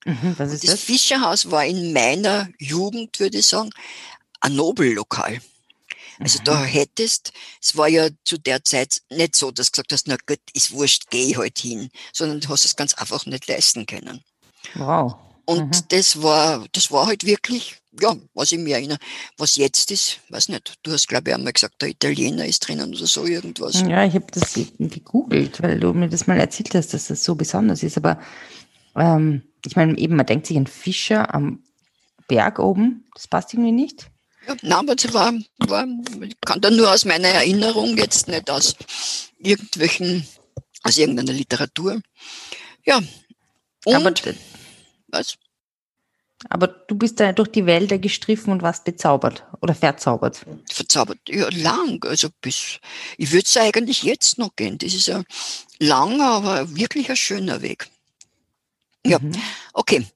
Mhm, 0.05 0.35
was 0.37 0.53
ist 0.53 0.63
das, 0.63 0.71
das 0.71 0.79
Fischerhaus 0.81 1.49
war 1.49 1.65
in 1.65 1.93
meiner 1.93 2.49
Jugend, 2.59 3.19
würde 3.19 3.39
ich 3.39 3.47
sagen, 3.47 3.71
ein 4.39 4.55
Nobellokal. 4.55 5.41
Also 6.19 6.39
mhm. 6.39 6.43
da 6.45 6.63
hättest, 6.63 7.31
es 7.61 7.75
war 7.77 7.87
ja 7.87 8.09
zu 8.25 8.37
der 8.37 8.63
Zeit 8.63 9.01
nicht 9.09 9.35
so, 9.35 9.51
dass 9.51 9.71
du 9.71 9.81
gesagt 9.81 9.93
hast, 9.93 10.07
na 10.07 10.17
gut, 10.27 10.39
ist 10.53 10.71
wurscht, 10.71 11.05
geh 11.09 11.35
halt 11.37 11.57
hin, 11.59 11.89
sondern 12.13 12.41
du 12.41 12.49
hast 12.49 12.65
es 12.65 12.75
ganz 12.75 12.93
einfach 12.93 13.25
nicht 13.25 13.47
leisten 13.47 13.85
können. 13.85 14.21
Wow. 14.75 15.15
Und 15.45 15.75
mhm. 15.75 15.83
das 15.87 16.21
war, 16.21 16.65
das 16.73 16.91
war 16.91 17.07
halt 17.07 17.25
wirklich, 17.25 17.77
ja, 17.99 18.15
was 18.35 18.51
ich 18.51 18.59
mir 18.59 18.75
erinnere. 18.75 18.99
Was 19.37 19.55
jetzt 19.55 19.89
ist, 19.89 20.19
weiß 20.29 20.49
nicht. 20.49 20.77
Du 20.83 20.91
hast, 20.91 21.07
glaube 21.07 21.29
ich, 21.29 21.35
einmal 21.35 21.53
gesagt, 21.53 21.81
der 21.81 21.89
Italiener 21.89 22.45
ist 22.45 22.67
drinnen 22.67 22.93
oder 22.93 23.07
so 23.07 23.25
irgendwas. 23.25 23.81
Ja, 23.81 24.05
ich 24.05 24.13
habe 24.13 24.27
das 24.31 24.53
gegoogelt, 24.53 25.61
weil 25.63 25.79
du 25.79 25.93
mir 25.93 26.07
das 26.07 26.27
mal 26.27 26.39
erzählt 26.39 26.75
hast, 26.75 26.93
dass 26.93 27.07
das 27.07 27.23
so 27.23 27.33
besonders 27.33 27.81
ist. 27.81 27.97
Aber 27.97 28.19
ähm, 28.95 29.41
ich 29.65 29.75
meine, 29.75 29.97
eben, 29.97 30.15
man 30.15 30.25
denkt 30.25 30.45
sich 30.45 30.57
an 30.57 30.67
Fischer 30.67 31.33
am 31.33 31.63
Berg 32.27 32.59
oben, 32.59 33.09
das 33.15 33.27
passt 33.27 33.53
irgendwie 33.53 33.71
nicht. 33.71 34.11
Ja, 34.49 34.55
nein, 34.63 34.79
aber 34.79 34.95
es 34.97 35.13
war, 35.13 35.31
war, 35.59 35.87
ich 36.23 36.41
kann 36.41 36.59
da 36.59 36.71
nur 36.71 36.91
aus 36.91 37.05
meiner 37.05 37.27
Erinnerung 37.27 37.95
jetzt 37.97 38.27
nicht 38.27 38.49
aus 38.49 38.75
irgendwelchen, 39.37 40.27
aus 40.81 40.97
irgendeiner 40.97 41.33
Literatur. 41.33 42.01
Ja. 42.83 42.99
Und, 43.85 43.95
aber 43.95 44.11
was? 45.09 45.37
Aber 46.49 46.67
du 46.67 46.95
bist 46.95 47.19
da 47.19 47.31
durch 47.31 47.49
die 47.49 47.67
Wälder 47.67 47.99
gestriffen 47.99 48.51
und 48.51 48.63
warst 48.63 48.85
bezaubert 48.85 49.45
oder 49.61 49.75
verzaubert. 49.75 50.43
Verzaubert, 50.71 51.19
ja, 51.27 51.47
lang. 51.51 52.03
Also 52.05 52.29
bis, 52.41 52.79
ich 53.17 53.31
würde 53.31 53.45
es 53.45 53.55
eigentlich 53.55 54.01
jetzt 54.01 54.39
noch 54.39 54.55
gehen. 54.55 54.79
Das 54.79 54.95
ist 54.95 55.09
ein 55.09 55.25
langer, 55.77 56.31
aber 56.31 56.75
wirklich 56.75 57.09
ein 57.11 57.17
schöner 57.17 57.61
Weg. 57.61 57.87
Ja, 59.05 59.19
mhm. 59.19 59.33
okay. 59.73 60.07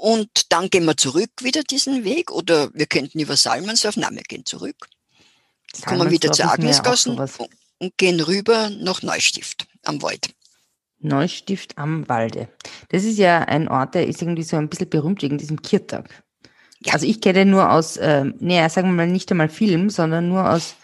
Und 0.00 0.50
dann 0.50 0.70
gehen 0.70 0.86
wir 0.86 0.96
zurück 0.96 1.28
wieder 1.42 1.62
diesen 1.62 2.04
Weg 2.04 2.30
oder 2.30 2.72
wir 2.72 2.86
könnten 2.86 3.20
über 3.20 3.36
Salmansdorf, 3.36 3.98
nein, 3.98 4.16
wir 4.16 4.22
gehen 4.22 4.46
zurück. 4.46 4.88
Kommen 5.84 6.04
wir 6.04 6.10
wieder 6.10 6.32
zur 6.32 6.50
Agnesgassen 6.50 7.18
und 7.18 7.98
gehen 7.98 8.18
rüber 8.20 8.70
nach 8.70 9.02
Neustift 9.02 9.66
am 9.82 10.00
Wald. 10.00 10.30
Neustift 11.00 11.76
am 11.76 12.08
Walde. 12.08 12.48
Das 12.88 13.04
ist 13.04 13.18
ja 13.18 13.40
ein 13.40 13.68
Ort, 13.68 13.94
der 13.94 14.06
ist 14.06 14.22
irgendwie 14.22 14.42
so 14.42 14.56
ein 14.56 14.70
bisschen 14.70 14.88
berühmt 14.88 15.20
wegen 15.20 15.36
diesem 15.36 15.60
Kirtag. 15.60 16.08
Ja. 16.82 16.94
Also 16.94 17.04
ich 17.04 17.20
kenne 17.20 17.44
nur 17.44 17.70
aus, 17.70 17.98
äh, 17.98 18.24
naja, 18.38 18.70
sagen 18.70 18.88
wir 18.88 18.94
mal 18.94 19.06
nicht 19.06 19.30
einmal 19.30 19.50
Film, 19.50 19.90
sondern 19.90 20.30
nur 20.30 20.48
aus 20.50 20.76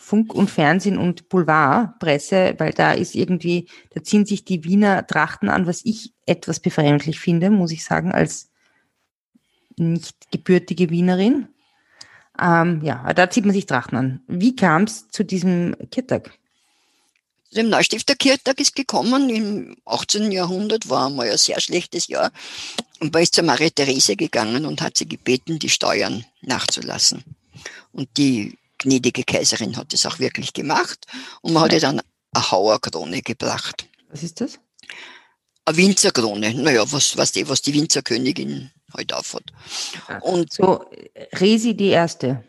Funk 0.00 0.32
und 0.32 0.50
Fernsehen 0.50 0.96
und 0.96 1.28
Boulevardpresse, 1.28 2.54
weil 2.56 2.72
da 2.72 2.92
ist 2.92 3.14
irgendwie, 3.14 3.68
da 3.90 4.02
ziehen 4.02 4.24
sich 4.24 4.46
die 4.46 4.64
Wiener 4.64 5.06
Trachten 5.06 5.50
an, 5.50 5.66
was 5.66 5.84
ich 5.84 6.14
etwas 6.24 6.58
befremdlich 6.58 7.20
finde, 7.20 7.50
muss 7.50 7.70
ich 7.70 7.84
sagen, 7.84 8.12
als 8.12 8.51
nicht 9.82 10.30
gebürtige 10.30 10.90
Wienerin. 10.90 11.48
Ähm, 12.40 12.80
ja, 12.82 13.12
da 13.12 13.28
zieht 13.30 13.44
man 13.44 13.54
sich 13.54 13.66
Trachten 13.66 13.98
an. 13.98 14.20
Wie 14.26 14.56
kam 14.56 14.84
es 14.84 15.08
zu 15.10 15.24
diesem 15.24 15.76
Kirtag? 15.90 16.32
dem 17.54 17.68
Neustifter 17.68 18.14
Kirchtag 18.14 18.60
ist 18.60 18.74
gekommen, 18.74 19.28
im 19.28 19.76
18. 19.84 20.32
Jahrhundert 20.32 20.88
war 20.88 21.06
einmal 21.06 21.30
ein 21.30 21.38
sehr 21.38 21.60
schlechtes 21.60 22.08
Jahr. 22.08 22.32
Und 23.00 23.12
man 23.12 23.22
ist 23.22 23.34
zur 23.34 23.44
Maria 23.44 23.70
Therese 23.70 24.16
gegangen 24.16 24.64
und 24.64 24.80
hat 24.80 24.96
sie 24.96 25.08
gebeten, 25.08 25.58
die 25.58 25.68
Steuern 25.68 26.24
nachzulassen. 26.40 27.24
Und 27.92 28.08
die 28.16 28.58
gnädige 28.78 29.24
Kaiserin 29.24 29.76
hat 29.76 29.92
das 29.92 30.06
auch 30.06 30.18
wirklich 30.18 30.52
gemacht. 30.52 31.06
Und 31.42 31.52
man 31.52 31.64
hat 31.64 31.72
ihr 31.72 31.80
dann 31.80 32.00
eine 32.32 32.50
Hauerkrone 32.50 33.22
gebracht. 33.22 33.86
Was 34.10 34.22
ist 34.22 34.40
das? 34.40 34.58
Eine 35.64 35.76
Winzerkrone. 35.76 36.54
Naja, 36.54 36.90
was, 36.90 37.16
was, 37.16 37.32
die, 37.32 37.48
was 37.48 37.62
die 37.62 37.74
Winzerkönigin 37.74 38.70
halt 38.94 39.12
aufhat. 39.12 39.44
Und 40.20 40.52
so, 40.52 40.84
Resi 41.34 41.74
die 41.76 41.88
Erste. 41.88 42.44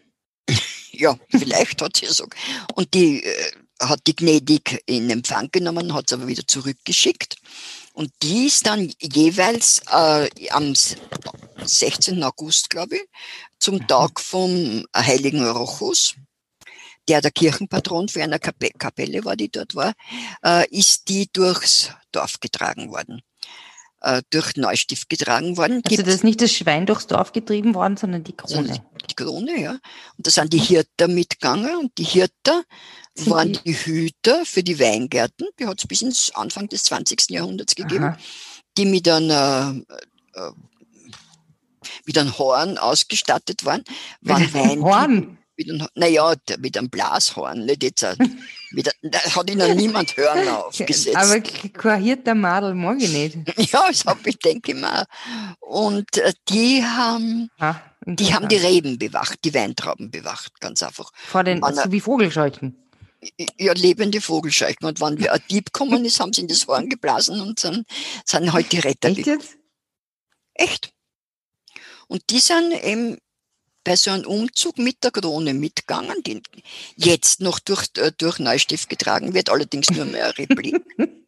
ja, 0.91 1.17
vielleicht 1.29 1.81
hat 1.81 1.97
sie 1.97 2.07
so. 2.07 2.25
Und 2.75 2.93
die 2.93 3.23
äh, 3.23 3.51
hat 3.81 4.01
die 4.07 4.15
gnädig 4.15 4.81
in 4.85 5.09
Empfang 5.09 5.50
genommen, 5.51 5.93
hat 5.93 6.05
es 6.07 6.13
aber 6.13 6.27
wieder 6.27 6.47
zurückgeschickt. 6.47 7.38
Und 7.93 8.12
die 8.21 8.47
ist 8.47 8.65
dann 8.65 8.91
jeweils 9.00 9.81
äh, 9.91 10.29
am 10.50 10.73
16. 11.63 12.23
August, 12.23 12.69
glaube 12.69 12.95
ich, 12.95 13.03
zum 13.59 13.75
mhm. 13.75 13.88
Tag 13.88 14.19
vom 14.19 14.85
heiligen 14.95 15.47
Rochus, 15.47 16.15
der 17.07 17.21
der 17.21 17.31
Kirchenpatron 17.31 18.09
für 18.09 18.23
eine 18.23 18.39
Kapelle 18.39 19.25
war, 19.25 19.35
die 19.35 19.50
dort 19.50 19.75
war, 19.75 19.93
äh, 20.43 20.67
ist 20.69 21.09
die 21.09 21.29
durchs 21.31 21.91
Dorf 22.12 22.39
getragen 22.39 22.91
worden 22.91 23.21
äh, 24.03 24.22
durch 24.29 24.55
Neustift 24.55 25.10
getragen 25.10 25.57
worden. 25.57 25.81
Also 25.89 26.03
das 26.03 26.15
ist 26.15 26.24
nicht 26.24 26.41
das 26.41 26.51
Schwein 26.51 26.86
durchs 26.86 27.07
Dorf 27.07 27.31
getrieben 27.31 27.74
worden, 27.74 27.98
sondern 27.98 28.24
die 28.24 28.36
Krone. 28.36 28.83
Die 29.10 29.15
Krone, 29.15 29.60
ja. 29.60 29.72
Und 29.72 30.27
da 30.27 30.29
sind 30.31 30.53
die 30.53 30.60
Hirter 30.60 31.07
mitgegangen 31.07 31.77
und 31.77 31.98
die 31.98 32.03
Hirter 32.03 32.63
sind 33.15 33.31
waren 33.31 33.53
die? 33.53 33.60
die 33.63 33.74
Hüter 33.74 34.45
für 34.45 34.63
die 34.63 34.79
Weingärten. 34.79 35.48
Die 35.60 35.65
hat 35.65 35.79
es 35.79 35.88
bis 35.88 36.01
ins 36.01 36.31
Anfang 36.36 36.67
des 36.69 36.83
20. 36.83 37.29
Jahrhunderts 37.29 37.75
gegeben, 37.75 38.03
Aha. 38.03 38.17
die 38.77 38.86
mit 38.86 39.07
einer 39.07 39.75
äh, 40.33 40.51
mit 42.05 42.17
einem 42.17 42.38
Horn 42.38 42.77
ausgestattet 42.77 43.65
waren. 43.65 43.83
waren 44.22 44.53
Wein 44.53 44.81
Horn? 44.81 45.38
Mit 45.55 45.69
einem, 45.69 45.88
naja, 45.93 46.33
mit 46.60 46.77
einem 46.77 46.89
Blashorn, 46.89 47.65
nicht 47.65 47.83
jetzt. 47.83 48.03
Mit, 48.72 48.89
da 49.03 49.19
hat 49.19 49.50
ihnen 49.51 49.77
niemand 49.77 50.17
Hören 50.17 50.48
aufgesetzt. 50.48 51.15
Aber 51.15 51.39
koahiert 51.77 52.25
der 52.25 52.33
Madel 52.33 52.74
mag 52.74 52.98
ich 53.00 53.12
nicht. 53.12 53.38
Ja, 53.72 53.86
das 53.88 54.03
habe 54.05 54.27
ich, 54.27 54.39
denke 54.39 54.72
ich 54.72 54.77
mal. 54.79 55.05
Und 55.60 56.17
äh, 56.17 56.33
die 56.50 56.83
haben, 56.83 57.51
ha, 57.60 57.79
die 58.05 58.33
haben 58.33 58.48
die 58.50 58.55
Reben 58.55 58.98
bewacht, 58.98 59.39
die 59.43 59.53
Weintrauben 59.53 60.10
bewacht, 60.10 60.60
ganz 60.60 60.81
einfach. 60.81 61.12
Vor 61.13 61.43
den, 61.43 61.62
so 61.62 61.91
wie 61.91 62.00
Vogelscheuchen. 62.00 62.75
Ja, 63.60 63.74
lebende 63.74 64.22
Vogelscheuchen. 64.22 64.88
Und 64.88 65.00
wenn 65.00 65.27
ein 65.27 65.43
Dieb 65.51 65.72
gekommen 65.72 66.03
ist, 66.03 66.19
haben 66.19 66.33
sie 66.33 66.41
in 66.41 66.48
das 66.48 66.65
Horn 66.65 66.89
geblasen 66.89 67.39
und 67.41 67.63
dann 67.63 67.86
sind 68.25 68.51
halt 68.51 68.72
die 68.72 68.79
Retter. 68.79 69.10
Echt 69.10 69.27
jetzt? 69.27 69.57
Echt. 70.55 70.93
Und 72.07 72.24
die 72.29 72.39
sind 72.39 72.74
eben 72.83 73.17
bei 73.83 73.95
so 73.95 74.11
einem 74.11 74.25
Umzug 74.25 74.77
mit 74.77 75.03
der 75.03 75.11
Krone 75.11 75.53
mitgegangen, 75.53 76.21
die 76.25 76.41
jetzt 76.95 77.41
noch 77.41 77.59
durch, 77.59 77.87
äh, 77.97 78.11
durch 78.17 78.39
Neustift 78.39 78.89
getragen 78.89 79.33
wird, 79.33 79.49
allerdings 79.49 79.89
nur 79.91 80.05
mehr 80.05 80.37
Replik. 80.37 80.81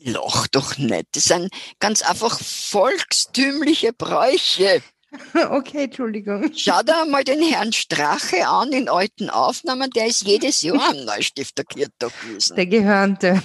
Lach 0.00 0.48
doch 0.48 0.76
nicht. 0.78 1.06
Das 1.12 1.24
sind 1.24 1.52
ganz 1.78 2.02
einfach 2.02 2.40
volkstümliche 2.40 3.92
Bräuche. 3.92 4.82
Okay, 5.34 5.84
Entschuldigung. 5.84 6.50
Schau 6.56 6.82
dir 6.82 7.04
mal 7.04 7.22
den 7.22 7.40
Herrn 7.40 7.72
Strache 7.72 8.48
an 8.48 8.72
in 8.72 8.88
alten 8.88 9.30
Aufnahmen, 9.30 9.90
der 9.90 10.06
ist 10.06 10.22
jedes 10.22 10.62
Jahr 10.62 10.90
am 10.90 11.04
Neustifter 11.04 11.62
Kirchtag 11.62 12.12
gewesen. 12.22 12.56
Der 12.56 12.66
Gehörnte. 12.66 13.42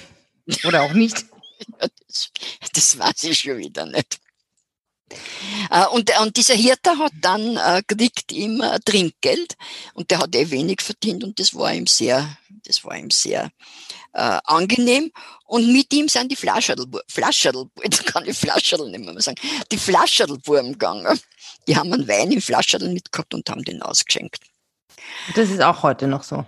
Oder 0.65 0.81
auch 0.81 0.93
nicht. 0.93 1.25
ja, 1.79 1.87
das, 2.07 2.31
das 2.73 2.97
weiß 2.97 3.23
ich 3.25 3.39
schon 3.39 3.59
wieder 3.59 3.85
nicht. 3.85 4.19
Äh, 5.69 5.85
und, 5.87 6.11
und 6.19 6.37
dieser 6.37 6.55
Hirte 6.55 6.97
hat 6.97 7.11
dann 7.21 7.57
äh, 7.57 7.81
kriegt 7.87 8.31
ihm 8.31 8.61
äh, 8.61 8.79
Trinkgeld 8.79 9.55
und 9.93 10.11
der 10.11 10.19
hat 10.19 10.35
eh 10.35 10.49
wenig 10.51 10.81
verdient 10.81 11.23
und 11.23 11.39
das 11.39 11.53
war 11.53 11.73
ihm 11.73 11.87
sehr, 11.87 12.37
das 12.65 12.83
war 12.83 12.97
ihm 12.97 13.11
sehr 13.11 13.51
äh, 14.13 14.39
angenehm. 14.43 15.11
Und 15.45 15.71
mit 15.71 15.91
ihm 15.93 16.07
sind 16.07 16.31
die 16.31 16.35
Flascherl, 16.35 16.85
jetzt 17.83 18.05
kann 18.05 18.25
ich 18.25 18.37
Flascherl 18.37 18.89
nicht 18.89 19.03
mehr 19.03 19.19
sagen, 19.21 19.39
die 19.71 19.77
Flascherlbuben 19.77 20.73
gegangen. 20.73 21.19
Die 21.67 21.75
haben 21.75 21.91
einen 21.93 22.07
Wein 22.07 22.31
im 22.31 22.41
Flascherl 22.41 22.87
mitgehabt 22.89 23.33
und 23.33 23.49
haben 23.49 23.63
den 23.63 23.81
ausgeschenkt. 23.81 24.43
Das 25.35 25.49
ist 25.49 25.61
auch 25.61 25.83
heute 25.83 26.07
noch 26.07 26.23
so. 26.23 26.45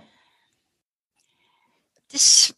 Das 2.12 2.54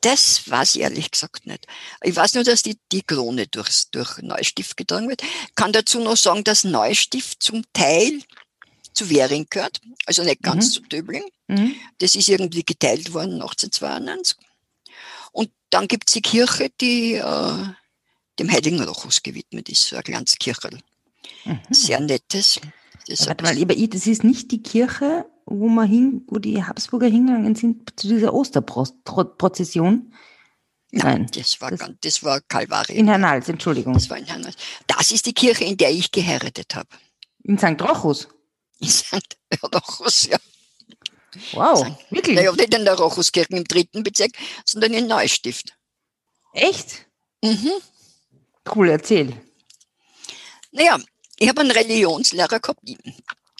das 0.00 0.48
weiß 0.48 0.76
ich 0.76 0.82
ehrlich 0.82 1.10
gesagt 1.10 1.46
nicht. 1.46 1.66
Ich 2.02 2.14
weiß 2.14 2.34
nur, 2.34 2.44
dass 2.44 2.62
die, 2.62 2.78
die 2.92 3.02
Krone 3.02 3.46
durchs, 3.46 3.90
durch 3.90 4.18
Neustift 4.18 4.76
getragen 4.76 5.08
wird. 5.08 5.22
Kann 5.54 5.72
dazu 5.72 6.00
noch 6.00 6.16
sagen, 6.16 6.44
dass 6.44 6.64
Neustift 6.64 7.42
zum 7.42 7.64
Teil 7.72 8.20
zu 8.92 9.10
Währing 9.10 9.46
gehört, 9.50 9.80
also 10.06 10.22
nicht 10.22 10.42
ganz 10.42 10.68
mhm. 10.68 10.72
zu 10.72 10.80
Döbling. 10.82 11.24
Mhm. 11.48 11.74
Das 11.98 12.16
ist 12.16 12.28
irgendwie 12.28 12.64
geteilt 12.64 13.12
worden 13.12 13.34
1892. 13.42 14.36
Und 15.32 15.50
dann 15.70 15.86
gibt 15.86 16.08
es 16.08 16.14
die 16.14 16.22
Kirche, 16.22 16.70
die 16.80 17.14
äh, 17.14 17.64
dem 18.38 18.50
Heiligen 18.50 18.82
Rochus 18.82 19.22
gewidmet 19.22 19.68
ist, 19.68 19.82
so 19.82 19.96
ein 19.96 20.02
kleines 20.02 20.36
Kircherl. 20.38 20.78
Mhm. 21.44 21.60
Sehr 21.70 22.00
nettes. 22.00 22.60
Das 23.06 23.26
Warte 23.26 23.44
mal, 23.44 23.60
aber 23.60 23.74
das 23.74 24.06
ist 24.06 24.24
nicht 24.24 24.50
die 24.50 24.62
Kirche, 24.62 25.26
wo 25.44 25.68
man 25.68 25.86
hin, 25.86 26.24
wo 26.28 26.38
die 26.38 26.64
Habsburger 26.64 27.06
hingegangen 27.06 27.54
sind 27.54 27.98
zu 27.98 28.08
dieser 28.08 28.34
Osterprozession. 28.34 30.12
Nein, 30.90 31.22
Nein, 31.22 31.26
das 31.34 31.60
war, 31.60 31.70
das, 31.70 31.80
ganz, 31.80 31.98
das 32.00 32.22
war 32.22 32.40
Kalvari. 32.40 32.94
In 32.94 33.08
Hernals, 33.08 33.48
Entschuldigung. 33.48 33.94
Das 33.94 34.08
war 34.10 34.18
in 34.18 34.24
Hernals. 34.24 34.56
Das 34.86 35.10
ist 35.10 35.26
die 35.26 35.34
Kirche, 35.34 35.64
in 35.64 35.76
der 35.76 35.90
ich 35.90 36.10
geheiratet 36.10 36.74
habe. 36.74 36.88
In 37.42 37.58
St. 37.58 37.80
Rochus? 37.80 38.28
In 38.80 38.88
St. 38.88 39.36
Rochus, 39.62 40.28
ja. 40.30 40.38
Wow, 41.52 41.86
St. 41.86 42.10
wirklich? 42.10 42.36
Naja, 42.36 42.52
nicht 42.52 42.74
in 42.74 42.84
der 42.84 42.94
Rochuskirche 42.94 43.50
im 43.50 43.64
dritten 43.64 44.02
Bezirk, 44.02 44.32
sondern 44.64 44.94
in 44.94 45.06
Neustift. 45.06 45.76
Echt? 46.52 47.06
Mhm. 47.42 47.72
Cool, 48.74 48.88
erzähl. 48.88 49.40
Naja, 50.72 50.98
ich 51.38 51.48
habe 51.48 51.60
einen 51.60 51.70
Religionslehrer 51.70 52.60
gehabt, 52.60 52.80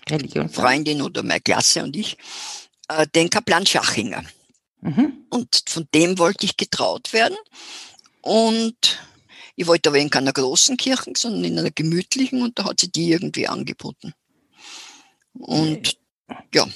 Religionslehrer. 0.08 0.48
Freundin 0.48 1.02
oder 1.02 1.22
meine 1.22 1.40
Klasse 1.40 1.82
und 1.82 1.96
ich, 1.96 2.16
äh, 2.88 3.06
den 3.14 3.30
Kaplan 3.30 3.66
Schachinger. 3.66 4.24
Mhm. 4.80 5.26
Und 5.30 5.62
von 5.68 5.88
dem 5.94 6.18
wollte 6.18 6.46
ich 6.46 6.56
getraut 6.56 7.12
werden. 7.12 7.36
Und 8.20 9.00
ich 9.56 9.66
wollte 9.66 9.88
aber 9.88 9.98
in 9.98 10.10
keiner 10.10 10.32
großen 10.32 10.76
Kirche, 10.76 11.12
sondern 11.16 11.44
in 11.44 11.58
einer 11.58 11.70
gemütlichen 11.70 12.42
und 12.42 12.58
da 12.58 12.64
hat 12.64 12.80
sie 12.80 12.90
die 12.90 13.10
irgendwie 13.10 13.48
angeboten. 13.48 14.14
Und 15.32 15.96
ja, 16.54 16.66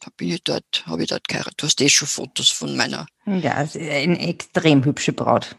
da 0.00 0.08
bin 0.16 0.30
ich 0.30 0.42
dort, 0.42 0.84
habe 0.86 1.02
ich 1.02 1.08
dort 1.08 1.28
geheiratet. 1.28 1.54
Du 1.60 1.66
hast 1.66 1.80
eh 1.80 1.88
schon 1.88 2.08
Fotos 2.08 2.50
von 2.50 2.76
meiner. 2.76 3.06
Ja, 3.26 3.54
eine 3.54 4.18
extrem 4.28 4.84
hübsche 4.84 5.12
Braut. 5.12 5.56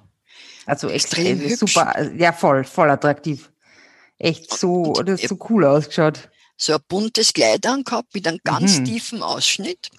Also 0.66 0.90
extrem, 0.90 1.42
extrem 1.42 1.68
super, 1.68 2.12
ja 2.14 2.32
voll, 2.32 2.64
voll 2.64 2.90
attraktiv. 2.90 3.52
Echt 4.24 4.58
so, 4.58 4.84
und, 4.84 5.10
das 5.10 5.22
so 5.22 5.38
cool 5.50 5.65
ausgeschaut. 5.65 6.30
So 6.56 6.74
ein 6.74 6.80
buntes 6.88 7.34
Kleid 7.34 7.65
angehabt 7.65 8.13
mit 8.13 8.25
einem 8.25 8.39
ganz 8.44 8.80
mhm. 8.80 8.86
tiefen 8.86 9.22
Ausschnitt. 9.22 9.89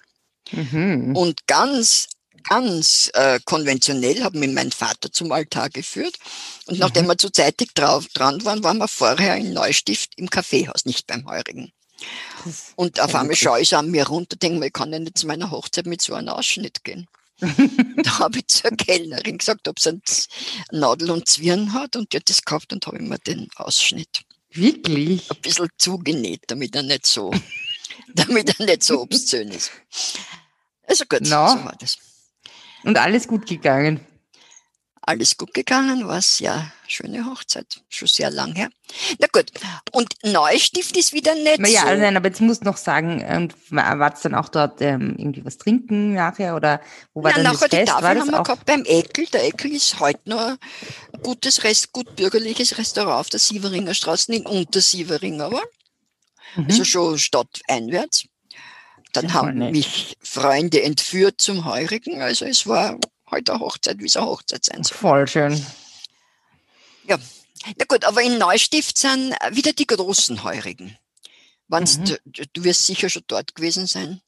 Mhm. 0.51 1.15
Und 1.15 1.45
ganz, 1.45 2.07
ganz 2.43 3.11
äh, 3.13 3.39
konventionell 3.45 4.23
hat 4.23 4.33
mich 4.33 4.51
mein 4.51 4.71
Vater 4.71 5.11
zum 5.11 5.31
Altar 5.31 5.69
geführt. 5.69 6.17
Und 6.65 6.79
nachdem 6.79 7.05
mhm. 7.05 7.09
wir 7.09 7.17
zu 7.19 7.29
zeitig 7.29 7.75
drauf, 7.75 8.07
dran 8.13 8.43
waren, 8.45 8.63
waren 8.63 8.79
wir 8.79 8.87
vorher 8.87 9.35
in 9.35 9.53
Neustift 9.53 10.13
im 10.17 10.29
Kaffeehaus, 10.29 10.85
nicht 10.85 11.05
beim 11.05 11.27
Heurigen. 11.27 11.71
Und 12.75 12.99
auf 12.99 13.13
einmal 13.13 13.35
schaue 13.35 13.61
ich 13.61 13.75
an 13.75 13.91
mir 13.91 14.07
runter, 14.07 14.37
denke 14.37 14.59
mir, 14.59 14.67
ich 14.67 14.73
kann 14.73 14.91
ja 14.91 14.99
nicht 14.99 15.19
zu 15.19 15.27
meiner 15.27 15.51
Hochzeit 15.51 15.85
mit 15.85 16.01
so 16.01 16.15
einem 16.15 16.29
Ausschnitt 16.29 16.83
gehen. 16.83 17.07
Da 17.39 18.19
habe 18.19 18.39
ich 18.39 18.47
zur 18.47 18.71
Kellnerin 18.71 19.37
gesagt, 19.37 19.67
ob 19.67 19.79
sie 19.79 19.89
einen 19.89 20.01
Nadel 20.71 21.11
und 21.11 21.27
Zwirn 21.27 21.73
hat 21.73 21.95
und 21.95 22.13
die 22.13 22.17
hat 22.17 22.29
das 22.29 22.41
gekauft 22.41 22.71
und 22.73 22.85
habe 22.87 23.01
mir 23.01 23.19
den 23.19 23.49
Ausschnitt. 23.55 24.21
Wirklich? 24.51 25.29
Ein 25.29 25.41
bisschen 25.41 25.67
zugenäht, 25.77 26.43
damit 26.47 26.75
er 26.75 26.83
nicht 26.83 27.05
so, 27.05 27.33
damit 28.13 28.57
er 28.57 28.65
nicht 28.65 28.83
so 28.83 29.01
obszön 29.01 29.49
ist. 29.49 29.71
Also 30.87 31.05
gut, 31.09 31.21
no. 31.21 31.27
so 31.27 31.65
war 31.65 31.75
das. 31.79 31.97
Und 32.83 32.97
alles 32.97 33.27
gut 33.27 33.47
gegangen? 33.47 33.99
Alles 35.07 35.37
gut 35.37 35.53
gegangen, 35.53 36.07
war 36.07 36.21
sehr 36.21 36.71
schöne 36.87 37.25
Hochzeit, 37.25 37.81
schon 37.89 38.07
sehr 38.07 38.31
lang 38.31 38.53
her. 38.55 38.69
Na 39.19 39.27
gut, 39.31 39.51
und 39.91 40.13
Neustift 40.23 40.97
ist 40.97 41.13
wieder 41.13 41.35
nett. 41.35 41.59
Ja, 41.67 41.81
so. 41.81 41.95
nein, 41.95 42.17
aber 42.17 42.27
jetzt 42.27 42.41
musst 42.41 42.61
du 42.61 42.65
noch 42.65 42.77
sagen, 42.77 43.23
ähm, 43.25 43.49
war 43.69 44.13
es 44.13 44.21
dann 44.21 44.33
auch 44.33 44.49
dort 44.49 44.81
ähm, 44.81 45.15
irgendwie 45.17 45.45
was 45.45 45.57
trinken 45.57 46.13
nachher 46.13 46.55
oder 46.55 46.81
wo 47.13 47.23
war 47.23 47.31
Na, 47.31 47.43
dann 47.43 47.53
nachher 47.53 47.67
das 47.67 47.79
Fest? 47.79 47.87
Die 47.87 47.91
Tafel 47.91 48.19
haben 48.19 48.31
wir 48.31 48.43
gehabt 48.43 48.65
beim 48.65 48.83
Eckel. 48.83 49.25
Der 49.27 49.45
Eckel 49.45 49.73
ist 49.73 49.99
heute 49.99 50.21
noch 50.25 50.39
ein 50.39 51.21
gutes, 51.21 51.63
Rest, 51.63 51.91
gut 51.91 52.15
bürgerliches 52.15 52.77
Restaurant 52.77 53.19
auf 53.19 53.29
der 53.29 53.39
Sieveringer 53.39 53.93
Straße 53.93 54.33
in 54.33 54.45
Untersievering 54.45 55.41
aber. 55.41 55.61
Mhm. 56.55 56.65
Also 56.65 56.83
schon 56.83 57.17
stadteinwärts. 57.17 58.25
Dann 59.13 59.33
haben 59.33 59.57
mich 59.71 60.17
Freunde 60.21 60.83
entführt 60.83 61.35
zum 61.39 61.65
Heurigen. 61.65 62.21
Also 62.21 62.45
es 62.45 62.67
war 62.67 62.97
heute 63.35 63.53
eine 63.53 63.61
Hochzeit, 63.61 63.99
wie 63.99 64.05
es 64.05 64.17
eine 64.17 64.25
Hochzeit 64.25 64.65
sein 64.65 64.83
soll. 64.83 64.97
Voll 64.97 65.27
schön. 65.27 65.65
Ja, 67.07 67.19
na 67.77 67.85
gut, 67.87 68.05
aber 68.05 68.21
in 68.21 68.37
Neustift 68.37 68.97
sind 68.97 69.35
wieder 69.51 69.73
die 69.73 69.87
großen 69.87 70.43
Heurigen. 70.43 70.97
Mhm. 71.67 72.05
Du, 72.05 72.45
du, 72.53 72.63
wirst 72.63 72.85
sicher 72.85 73.09
schon 73.09 73.23
dort 73.27 73.55
gewesen 73.55 73.87
sein. 73.87 74.21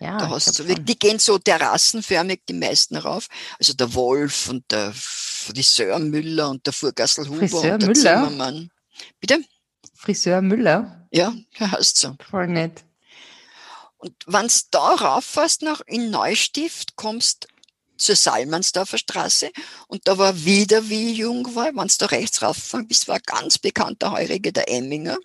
Ja, 0.00 0.18
da 0.18 0.30
hast 0.30 0.58
du, 0.58 0.64
die 0.64 0.98
gehen 0.98 1.18
so 1.18 1.38
terrassenförmig 1.38 2.42
die 2.48 2.54
meisten 2.54 2.96
rauf. 2.96 3.26
Also 3.58 3.72
der 3.72 3.94
Wolf 3.94 4.48
und 4.48 4.70
der 4.70 4.92
Friseur 4.94 5.98
Müller 5.98 6.50
und 6.50 6.64
der 6.66 6.72
Furgassel 6.72 7.28
Huber 7.28 7.48
Friseur 7.48 7.74
und 7.74 7.82
der 7.82 7.88
Müller? 7.88 8.02
Zimmermann. 8.02 8.70
Bitte? 9.18 9.42
Friseur 9.94 10.40
Müller? 10.40 11.08
Ja, 11.10 11.34
der 11.58 11.72
heißt 11.72 11.96
so. 11.96 12.16
Voll 12.30 12.46
nett. 12.46 12.84
Und 13.96 14.14
wenn 14.26 14.46
du 14.46 14.54
da 14.70 14.94
rauf 14.94 15.24
fährst 15.24 15.62
nach 15.62 15.80
in 15.86 16.10
Neustift, 16.10 16.94
kommst 16.94 17.48
zur 17.98 18.16
Salmansdorfer 18.16 18.98
Straße 18.98 19.50
und 19.88 20.06
da 20.06 20.18
war 20.18 20.44
wieder, 20.44 20.88
wie 20.88 21.12
ich 21.12 21.18
jung 21.18 21.54
war, 21.54 21.66
wenn 21.66 21.88
du 21.88 21.94
da 21.98 22.06
rechts 22.06 22.42
raufgefahren 22.42 22.88
bist, 22.88 23.08
war 23.08 23.16
ein 23.16 23.22
ganz 23.24 23.58
bekannter 23.58 24.12
Heurige, 24.12 24.52
der 24.52 24.70
Emminger. 24.70 25.18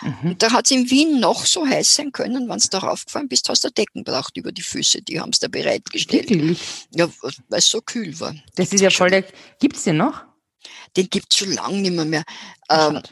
Mhm. 0.00 0.30
Und 0.30 0.42
da 0.42 0.52
hat 0.52 0.66
es 0.66 0.70
in 0.70 0.88
Wien 0.90 1.20
noch 1.20 1.44
so 1.44 1.66
heiß 1.66 1.96
sein 1.96 2.12
können, 2.12 2.48
wenn 2.48 2.58
du 2.58 2.68
da 2.70 2.78
raufgefahren 2.78 3.28
bist, 3.28 3.48
hast 3.48 3.64
du 3.64 3.70
Decken 3.70 4.04
braucht 4.04 4.36
über 4.36 4.52
die 4.52 4.62
Füße, 4.62 5.02
die 5.02 5.20
haben 5.20 5.30
es 5.30 5.40
da 5.40 5.48
bereitgestellt. 5.48 6.30
Wirklich? 6.30 6.60
Ja, 6.94 7.08
weil 7.48 7.58
es 7.58 7.68
so 7.68 7.80
kühl 7.80 8.18
war. 8.20 8.34
Das 8.54 8.72
ist 8.72 8.80
ja 8.80 8.90
voll 8.90 9.10
der, 9.10 9.24
gibt's 9.60 9.84
den 9.84 9.96
noch? 9.96 10.24
Den 10.96 11.08
gibt's 11.10 11.36
schon 11.36 11.52
lange 11.52 11.78
nicht 11.78 11.92
mehr. 11.92 12.04
mehr. 12.04 12.24
Ähm, 12.70 13.02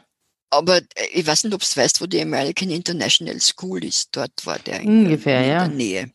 aber 0.51 0.79
äh, 0.79 1.07
ich 1.13 1.27
weiß 1.27 1.45
nicht, 1.45 1.55
ob 1.55 1.61
du 1.61 1.67
weißt, 1.77 2.01
wo 2.01 2.07
die 2.07 2.21
American 2.21 2.71
International 2.71 3.41
School 3.41 3.85
ist. 3.85 4.09
Dort 4.13 4.45
war 4.45 4.59
der 4.59 4.81
in, 4.81 5.07
Ungefähr, 5.07 5.43
in 5.43 5.49
ja. 5.49 5.59
der 5.67 5.77
Nähe. 5.77 6.13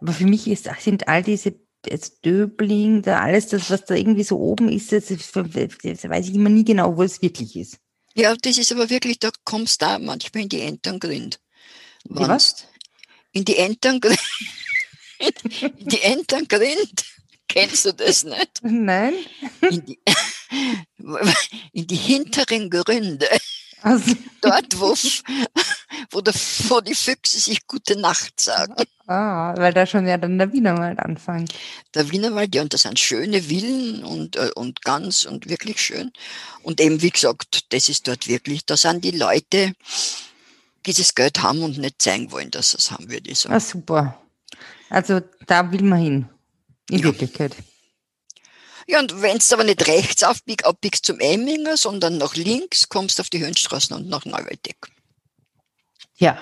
Aber 0.00 0.12
für 0.12 0.26
mich 0.26 0.46
ist, 0.46 0.68
sind 0.80 1.08
all 1.08 1.22
diese 1.22 1.54
jetzt 1.86 2.24
Döbling, 2.24 3.02
da 3.02 3.20
alles 3.20 3.48
das, 3.48 3.70
was 3.70 3.84
da 3.84 3.94
irgendwie 3.94 4.24
so 4.24 4.38
oben 4.38 4.68
ist, 4.68 4.92
das, 4.92 5.06
das 5.06 5.34
weiß 5.34 6.28
ich 6.28 6.34
immer 6.34 6.50
nie 6.50 6.64
genau, 6.64 6.96
wo 6.96 7.02
es 7.02 7.22
wirklich 7.22 7.56
ist. 7.56 7.78
Ja, 8.14 8.34
das 8.36 8.58
ist 8.58 8.72
aber 8.72 8.90
wirklich, 8.90 9.18
da 9.18 9.30
kommst 9.44 9.82
du 9.82 9.86
da 9.86 9.98
manchmal 9.98 10.44
in 10.44 10.48
die 10.48 10.60
Enterngrind. 10.60 11.40
was? 12.04 12.66
In 13.32 13.44
die 13.44 13.56
Enterngrind. 13.56 14.20
in 15.78 15.88
die 15.88 16.02
Enterngrind. 16.02 17.04
Kennst 17.48 17.84
du 17.84 17.92
das 17.92 18.24
nicht? 18.24 18.60
Nein. 18.62 19.14
In 19.68 19.84
die, 19.84 19.98
in 21.72 21.86
die 21.86 21.96
hinteren 21.96 22.70
Gründe. 22.70 23.28
Also. 23.84 24.14
Dort, 24.40 24.80
wo, 24.80 24.94
wo, 26.10 26.20
der, 26.22 26.34
wo 26.68 26.80
die 26.80 26.94
Füchse 26.94 27.38
sich 27.38 27.66
gute 27.66 28.00
Nacht 28.00 28.40
sagen. 28.40 28.74
Ah, 29.06 29.54
weil 29.58 29.74
da 29.74 29.84
schon 29.84 30.06
ja 30.06 30.16
dann 30.16 30.38
der 30.38 30.52
Wienerwald 30.54 30.98
anfängt. 30.98 31.52
Der 31.92 32.10
Wienerwald, 32.10 32.54
ja, 32.54 32.62
und 32.62 32.72
das 32.72 32.82
sind 32.82 32.98
schöne 32.98 33.42
Villen 33.42 34.02
und, 34.02 34.36
äh, 34.36 34.50
und 34.54 34.82
ganz 34.82 35.24
und 35.24 35.50
wirklich 35.50 35.82
schön. 35.82 36.12
Und 36.62 36.80
eben, 36.80 37.02
wie 37.02 37.10
gesagt, 37.10 37.72
das 37.74 37.90
ist 37.90 38.08
dort 38.08 38.26
wirklich, 38.26 38.64
da 38.64 38.78
sind 38.78 39.04
die 39.04 39.10
Leute, 39.10 39.74
die 40.86 40.92
das 40.94 41.14
Geld 41.14 41.42
haben 41.42 41.62
und 41.62 41.76
nicht 41.76 42.00
zeigen 42.00 42.32
wollen, 42.32 42.50
dass 42.50 42.70
sie 42.70 42.78
es 42.78 42.90
haben, 42.90 43.10
würde 43.10 43.30
ich 43.30 43.40
sagen. 43.40 43.54
Ah, 43.54 43.60
super. 43.60 44.18
Also 44.88 45.20
da 45.46 45.70
will 45.70 45.82
man 45.82 46.00
hin, 46.00 46.28
in 46.88 46.98
ja. 47.00 47.04
Wirklichkeit. 47.04 47.54
Ja, 48.86 49.00
und 49.00 49.22
wenn 49.22 49.38
du 49.38 49.54
aber 49.54 49.64
nicht 49.64 49.86
rechts 49.86 50.22
aufbiegst, 50.22 50.66
abbiegst 50.66 51.06
zum 51.06 51.20
Emminger, 51.20 51.76
sondern 51.76 52.18
nach 52.18 52.34
links, 52.34 52.88
kommst 52.88 53.18
du 53.18 53.22
auf 53.22 53.30
die 53.30 53.40
Höhenstraßen 53.40 53.96
und 53.96 54.08
nach 54.08 54.24
Neuwaldeck. 54.24 54.88
Ja. 56.16 56.38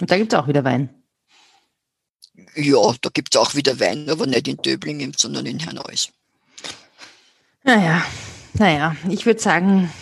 Und 0.00 0.10
da 0.10 0.16
gibt 0.16 0.32
es 0.32 0.38
auch 0.38 0.48
wieder 0.48 0.64
Wein. 0.64 0.94
Ja, 2.54 2.94
da 3.00 3.10
gibt 3.10 3.34
es 3.34 3.40
auch 3.40 3.54
wieder 3.54 3.78
Wein, 3.78 4.08
aber 4.10 4.26
nicht 4.26 4.48
in 4.48 4.56
Döblingen, 4.56 5.14
sondern 5.16 5.46
in 5.46 5.60
Herneus. 5.60 6.10
Naja, 7.62 8.04
naja, 8.54 8.96
ich 9.08 9.26
würde 9.26 9.40
sagen, 9.40 9.92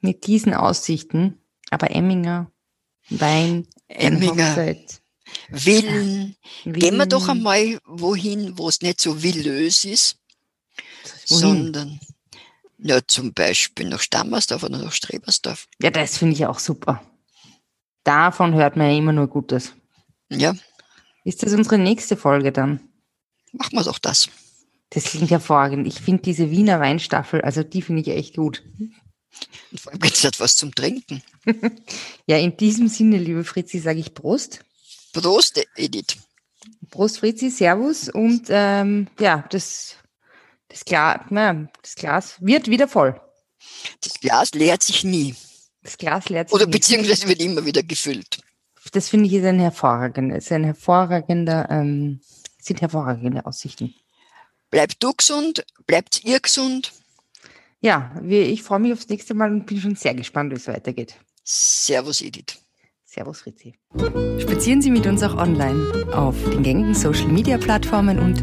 mit 0.00 0.26
diesen 0.26 0.54
Aussichten, 0.54 1.40
aber 1.70 1.90
Emminger, 1.90 2.50
Wein, 3.08 3.68
Emminger, 3.88 4.50
Hochzeit, 4.50 5.00
Villen, 5.52 6.36
Villen, 6.62 6.74
gehen 6.74 6.96
wir 6.96 7.06
doch 7.06 7.28
einmal 7.28 7.78
wohin, 7.84 8.58
wo 8.58 8.68
es 8.68 8.80
nicht 8.80 9.00
so 9.00 9.16
villös 9.16 9.84
ist, 9.84 10.18
Wohin? 11.28 11.40
sondern 11.40 12.00
ja, 12.78 13.00
zum 13.06 13.32
Beispiel 13.32 13.88
nach 13.88 14.00
Stammersdorf 14.00 14.64
oder 14.64 14.78
nach 14.78 14.92
Strebersdorf. 14.92 15.68
Ja, 15.80 15.90
das 15.90 16.18
finde 16.18 16.34
ich 16.34 16.46
auch 16.46 16.58
super. 16.58 17.02
Davon 18.02 18.54
hört 18.54 18.76
man 18.76 18.90
ja 18.90 18.96
immer 18.96 19.12
nur 19.12 19.28
Gutes. 19.28 19.72
Ja. 20.28 20.54
Ist 21.24 21.42
das 21.44 21.52
unsere 21.52 21.78
nächste 21.78 22.16
Folge 22.16 22.50
dann? 22.50 22.80
Machen 23.52 23.76
wir 23.76 23.84
doch 23.84 24.00
das. 24.00 24.28
Das 24.90 25.04
klingt 25.04 25.30
hervorragend. 25.30 25.86
Ich 25.86 26.00
finde 26.00 26.22
diese 26.22 26.50
Wiener 26.50 26.80
Weinstaffel, 26.80 27.40
also 27.42 27.62
die 27.62 27.82
finde 27.82 28.02
ich 28.02 28.08
echt 28.08 28.36
gut. 28.36 28.62
Und 29.70 29.80
vor 29.80 29.92
allem 29.92 30.00
gibt 30.00 30.16
es 30.16 30.24
etwas 30.24 30.56
zum 30.56 30.74
Trinken. 30.74 31.22
ja, 32.26 32.36
in 32.38 32.56
diesem 32.56 32.88
Sinne, 32.88 33.18
liebe 33.18 33.44
Fritzi, 33.44 33.78
sage 33.78 34.00
ich 34.00 34.12
Prost. 34.12 34.64
Prost, 35.12 35.64
Edith. 35.76 36.16
Prost, 36.90 37.18
Fritzi, 37.18 37.50
Servus. 37.50 38.08
Und 38.08 38.46
ähm, 38.48 39.06
ja, 39.18 39.44
das, 39.50 39.96
das, 40.72 40.84
Glas, 40.84 41.20
na, 41.30 41.68
das 41.82 41.94
Glas 41.94 42.36
wird 42.40 42.68
wieder 42.68 42.88
voll. 42.88 43.20
Das 44.02 44.14
Glas 44.14 44.52
leert 44.52 44.82
sich 44.82 45.04
nie. 45.04 45.34
Das 45.82 45.98
Glas 45.98 46.28
leert 46.28 46.48
sich 46.48 46.54
Oder 46.54 46.66
nie. 46.66 46.72
beziehungsweise 46.72 47.28
wird 47.28 47.40
immer 47.40 47.64
wieder 47.64 47.82
gefüllt. 47.82 48.40
Das 48.92 49.08
finde 49.08 49.26
ich 49.26 49.34
ist 49.34 49.44
ein 49.44 49.60
hervorragender, 49.60 50.36
ist 50.36 50.50
ein 50.50 50.64
hervorragender, 50.64 51.68
ähm, 51.70 52.20
sind 52.60 52.80
hervorragende 52.80 53.46
Aussichten. 53.46 53.94
Bleibt 54.70 55.02
du 55.02 55.12
gesund, 55.12 55.64
bleibt 55.86 56.24
ihr 56.24 56.40
gesund. 56.40 56.92
Ja, 57.80 58.14
ich 58.26 58.62
freue 58.62 58.80
mich 58.80 58.92
aufs 58.92 59.08
nächste 59.08 59.34
Mal 59.34 59.50
und 59.50 59.66
bin 59.66 59.78
schon 59.78 59.96
sehr 59.96 60.14
gespannt, 60.14 60.52
wie 60.52 60.56
es 60.56 60.66
weitergeht. 60.68 61.16
Servus, 61.44 62.20
Edith. 62.22 62.58
Servus, 63.04 63.42
Fritzi. 63.42 63.74
Spazieren 64.40 64.80
Sie 64.80 64.90
mit 64.90 65.06
uns 65.06 65.22
auch 65.22 65.36
online 65.36 66.08
auf 66.14 66.36
den 66.44 66.62
gängigen 66.62 66.94
Social 66.94 67.28
Media 67.28 67.58
Plattformen 67.58 68.18
und 68.18 68.42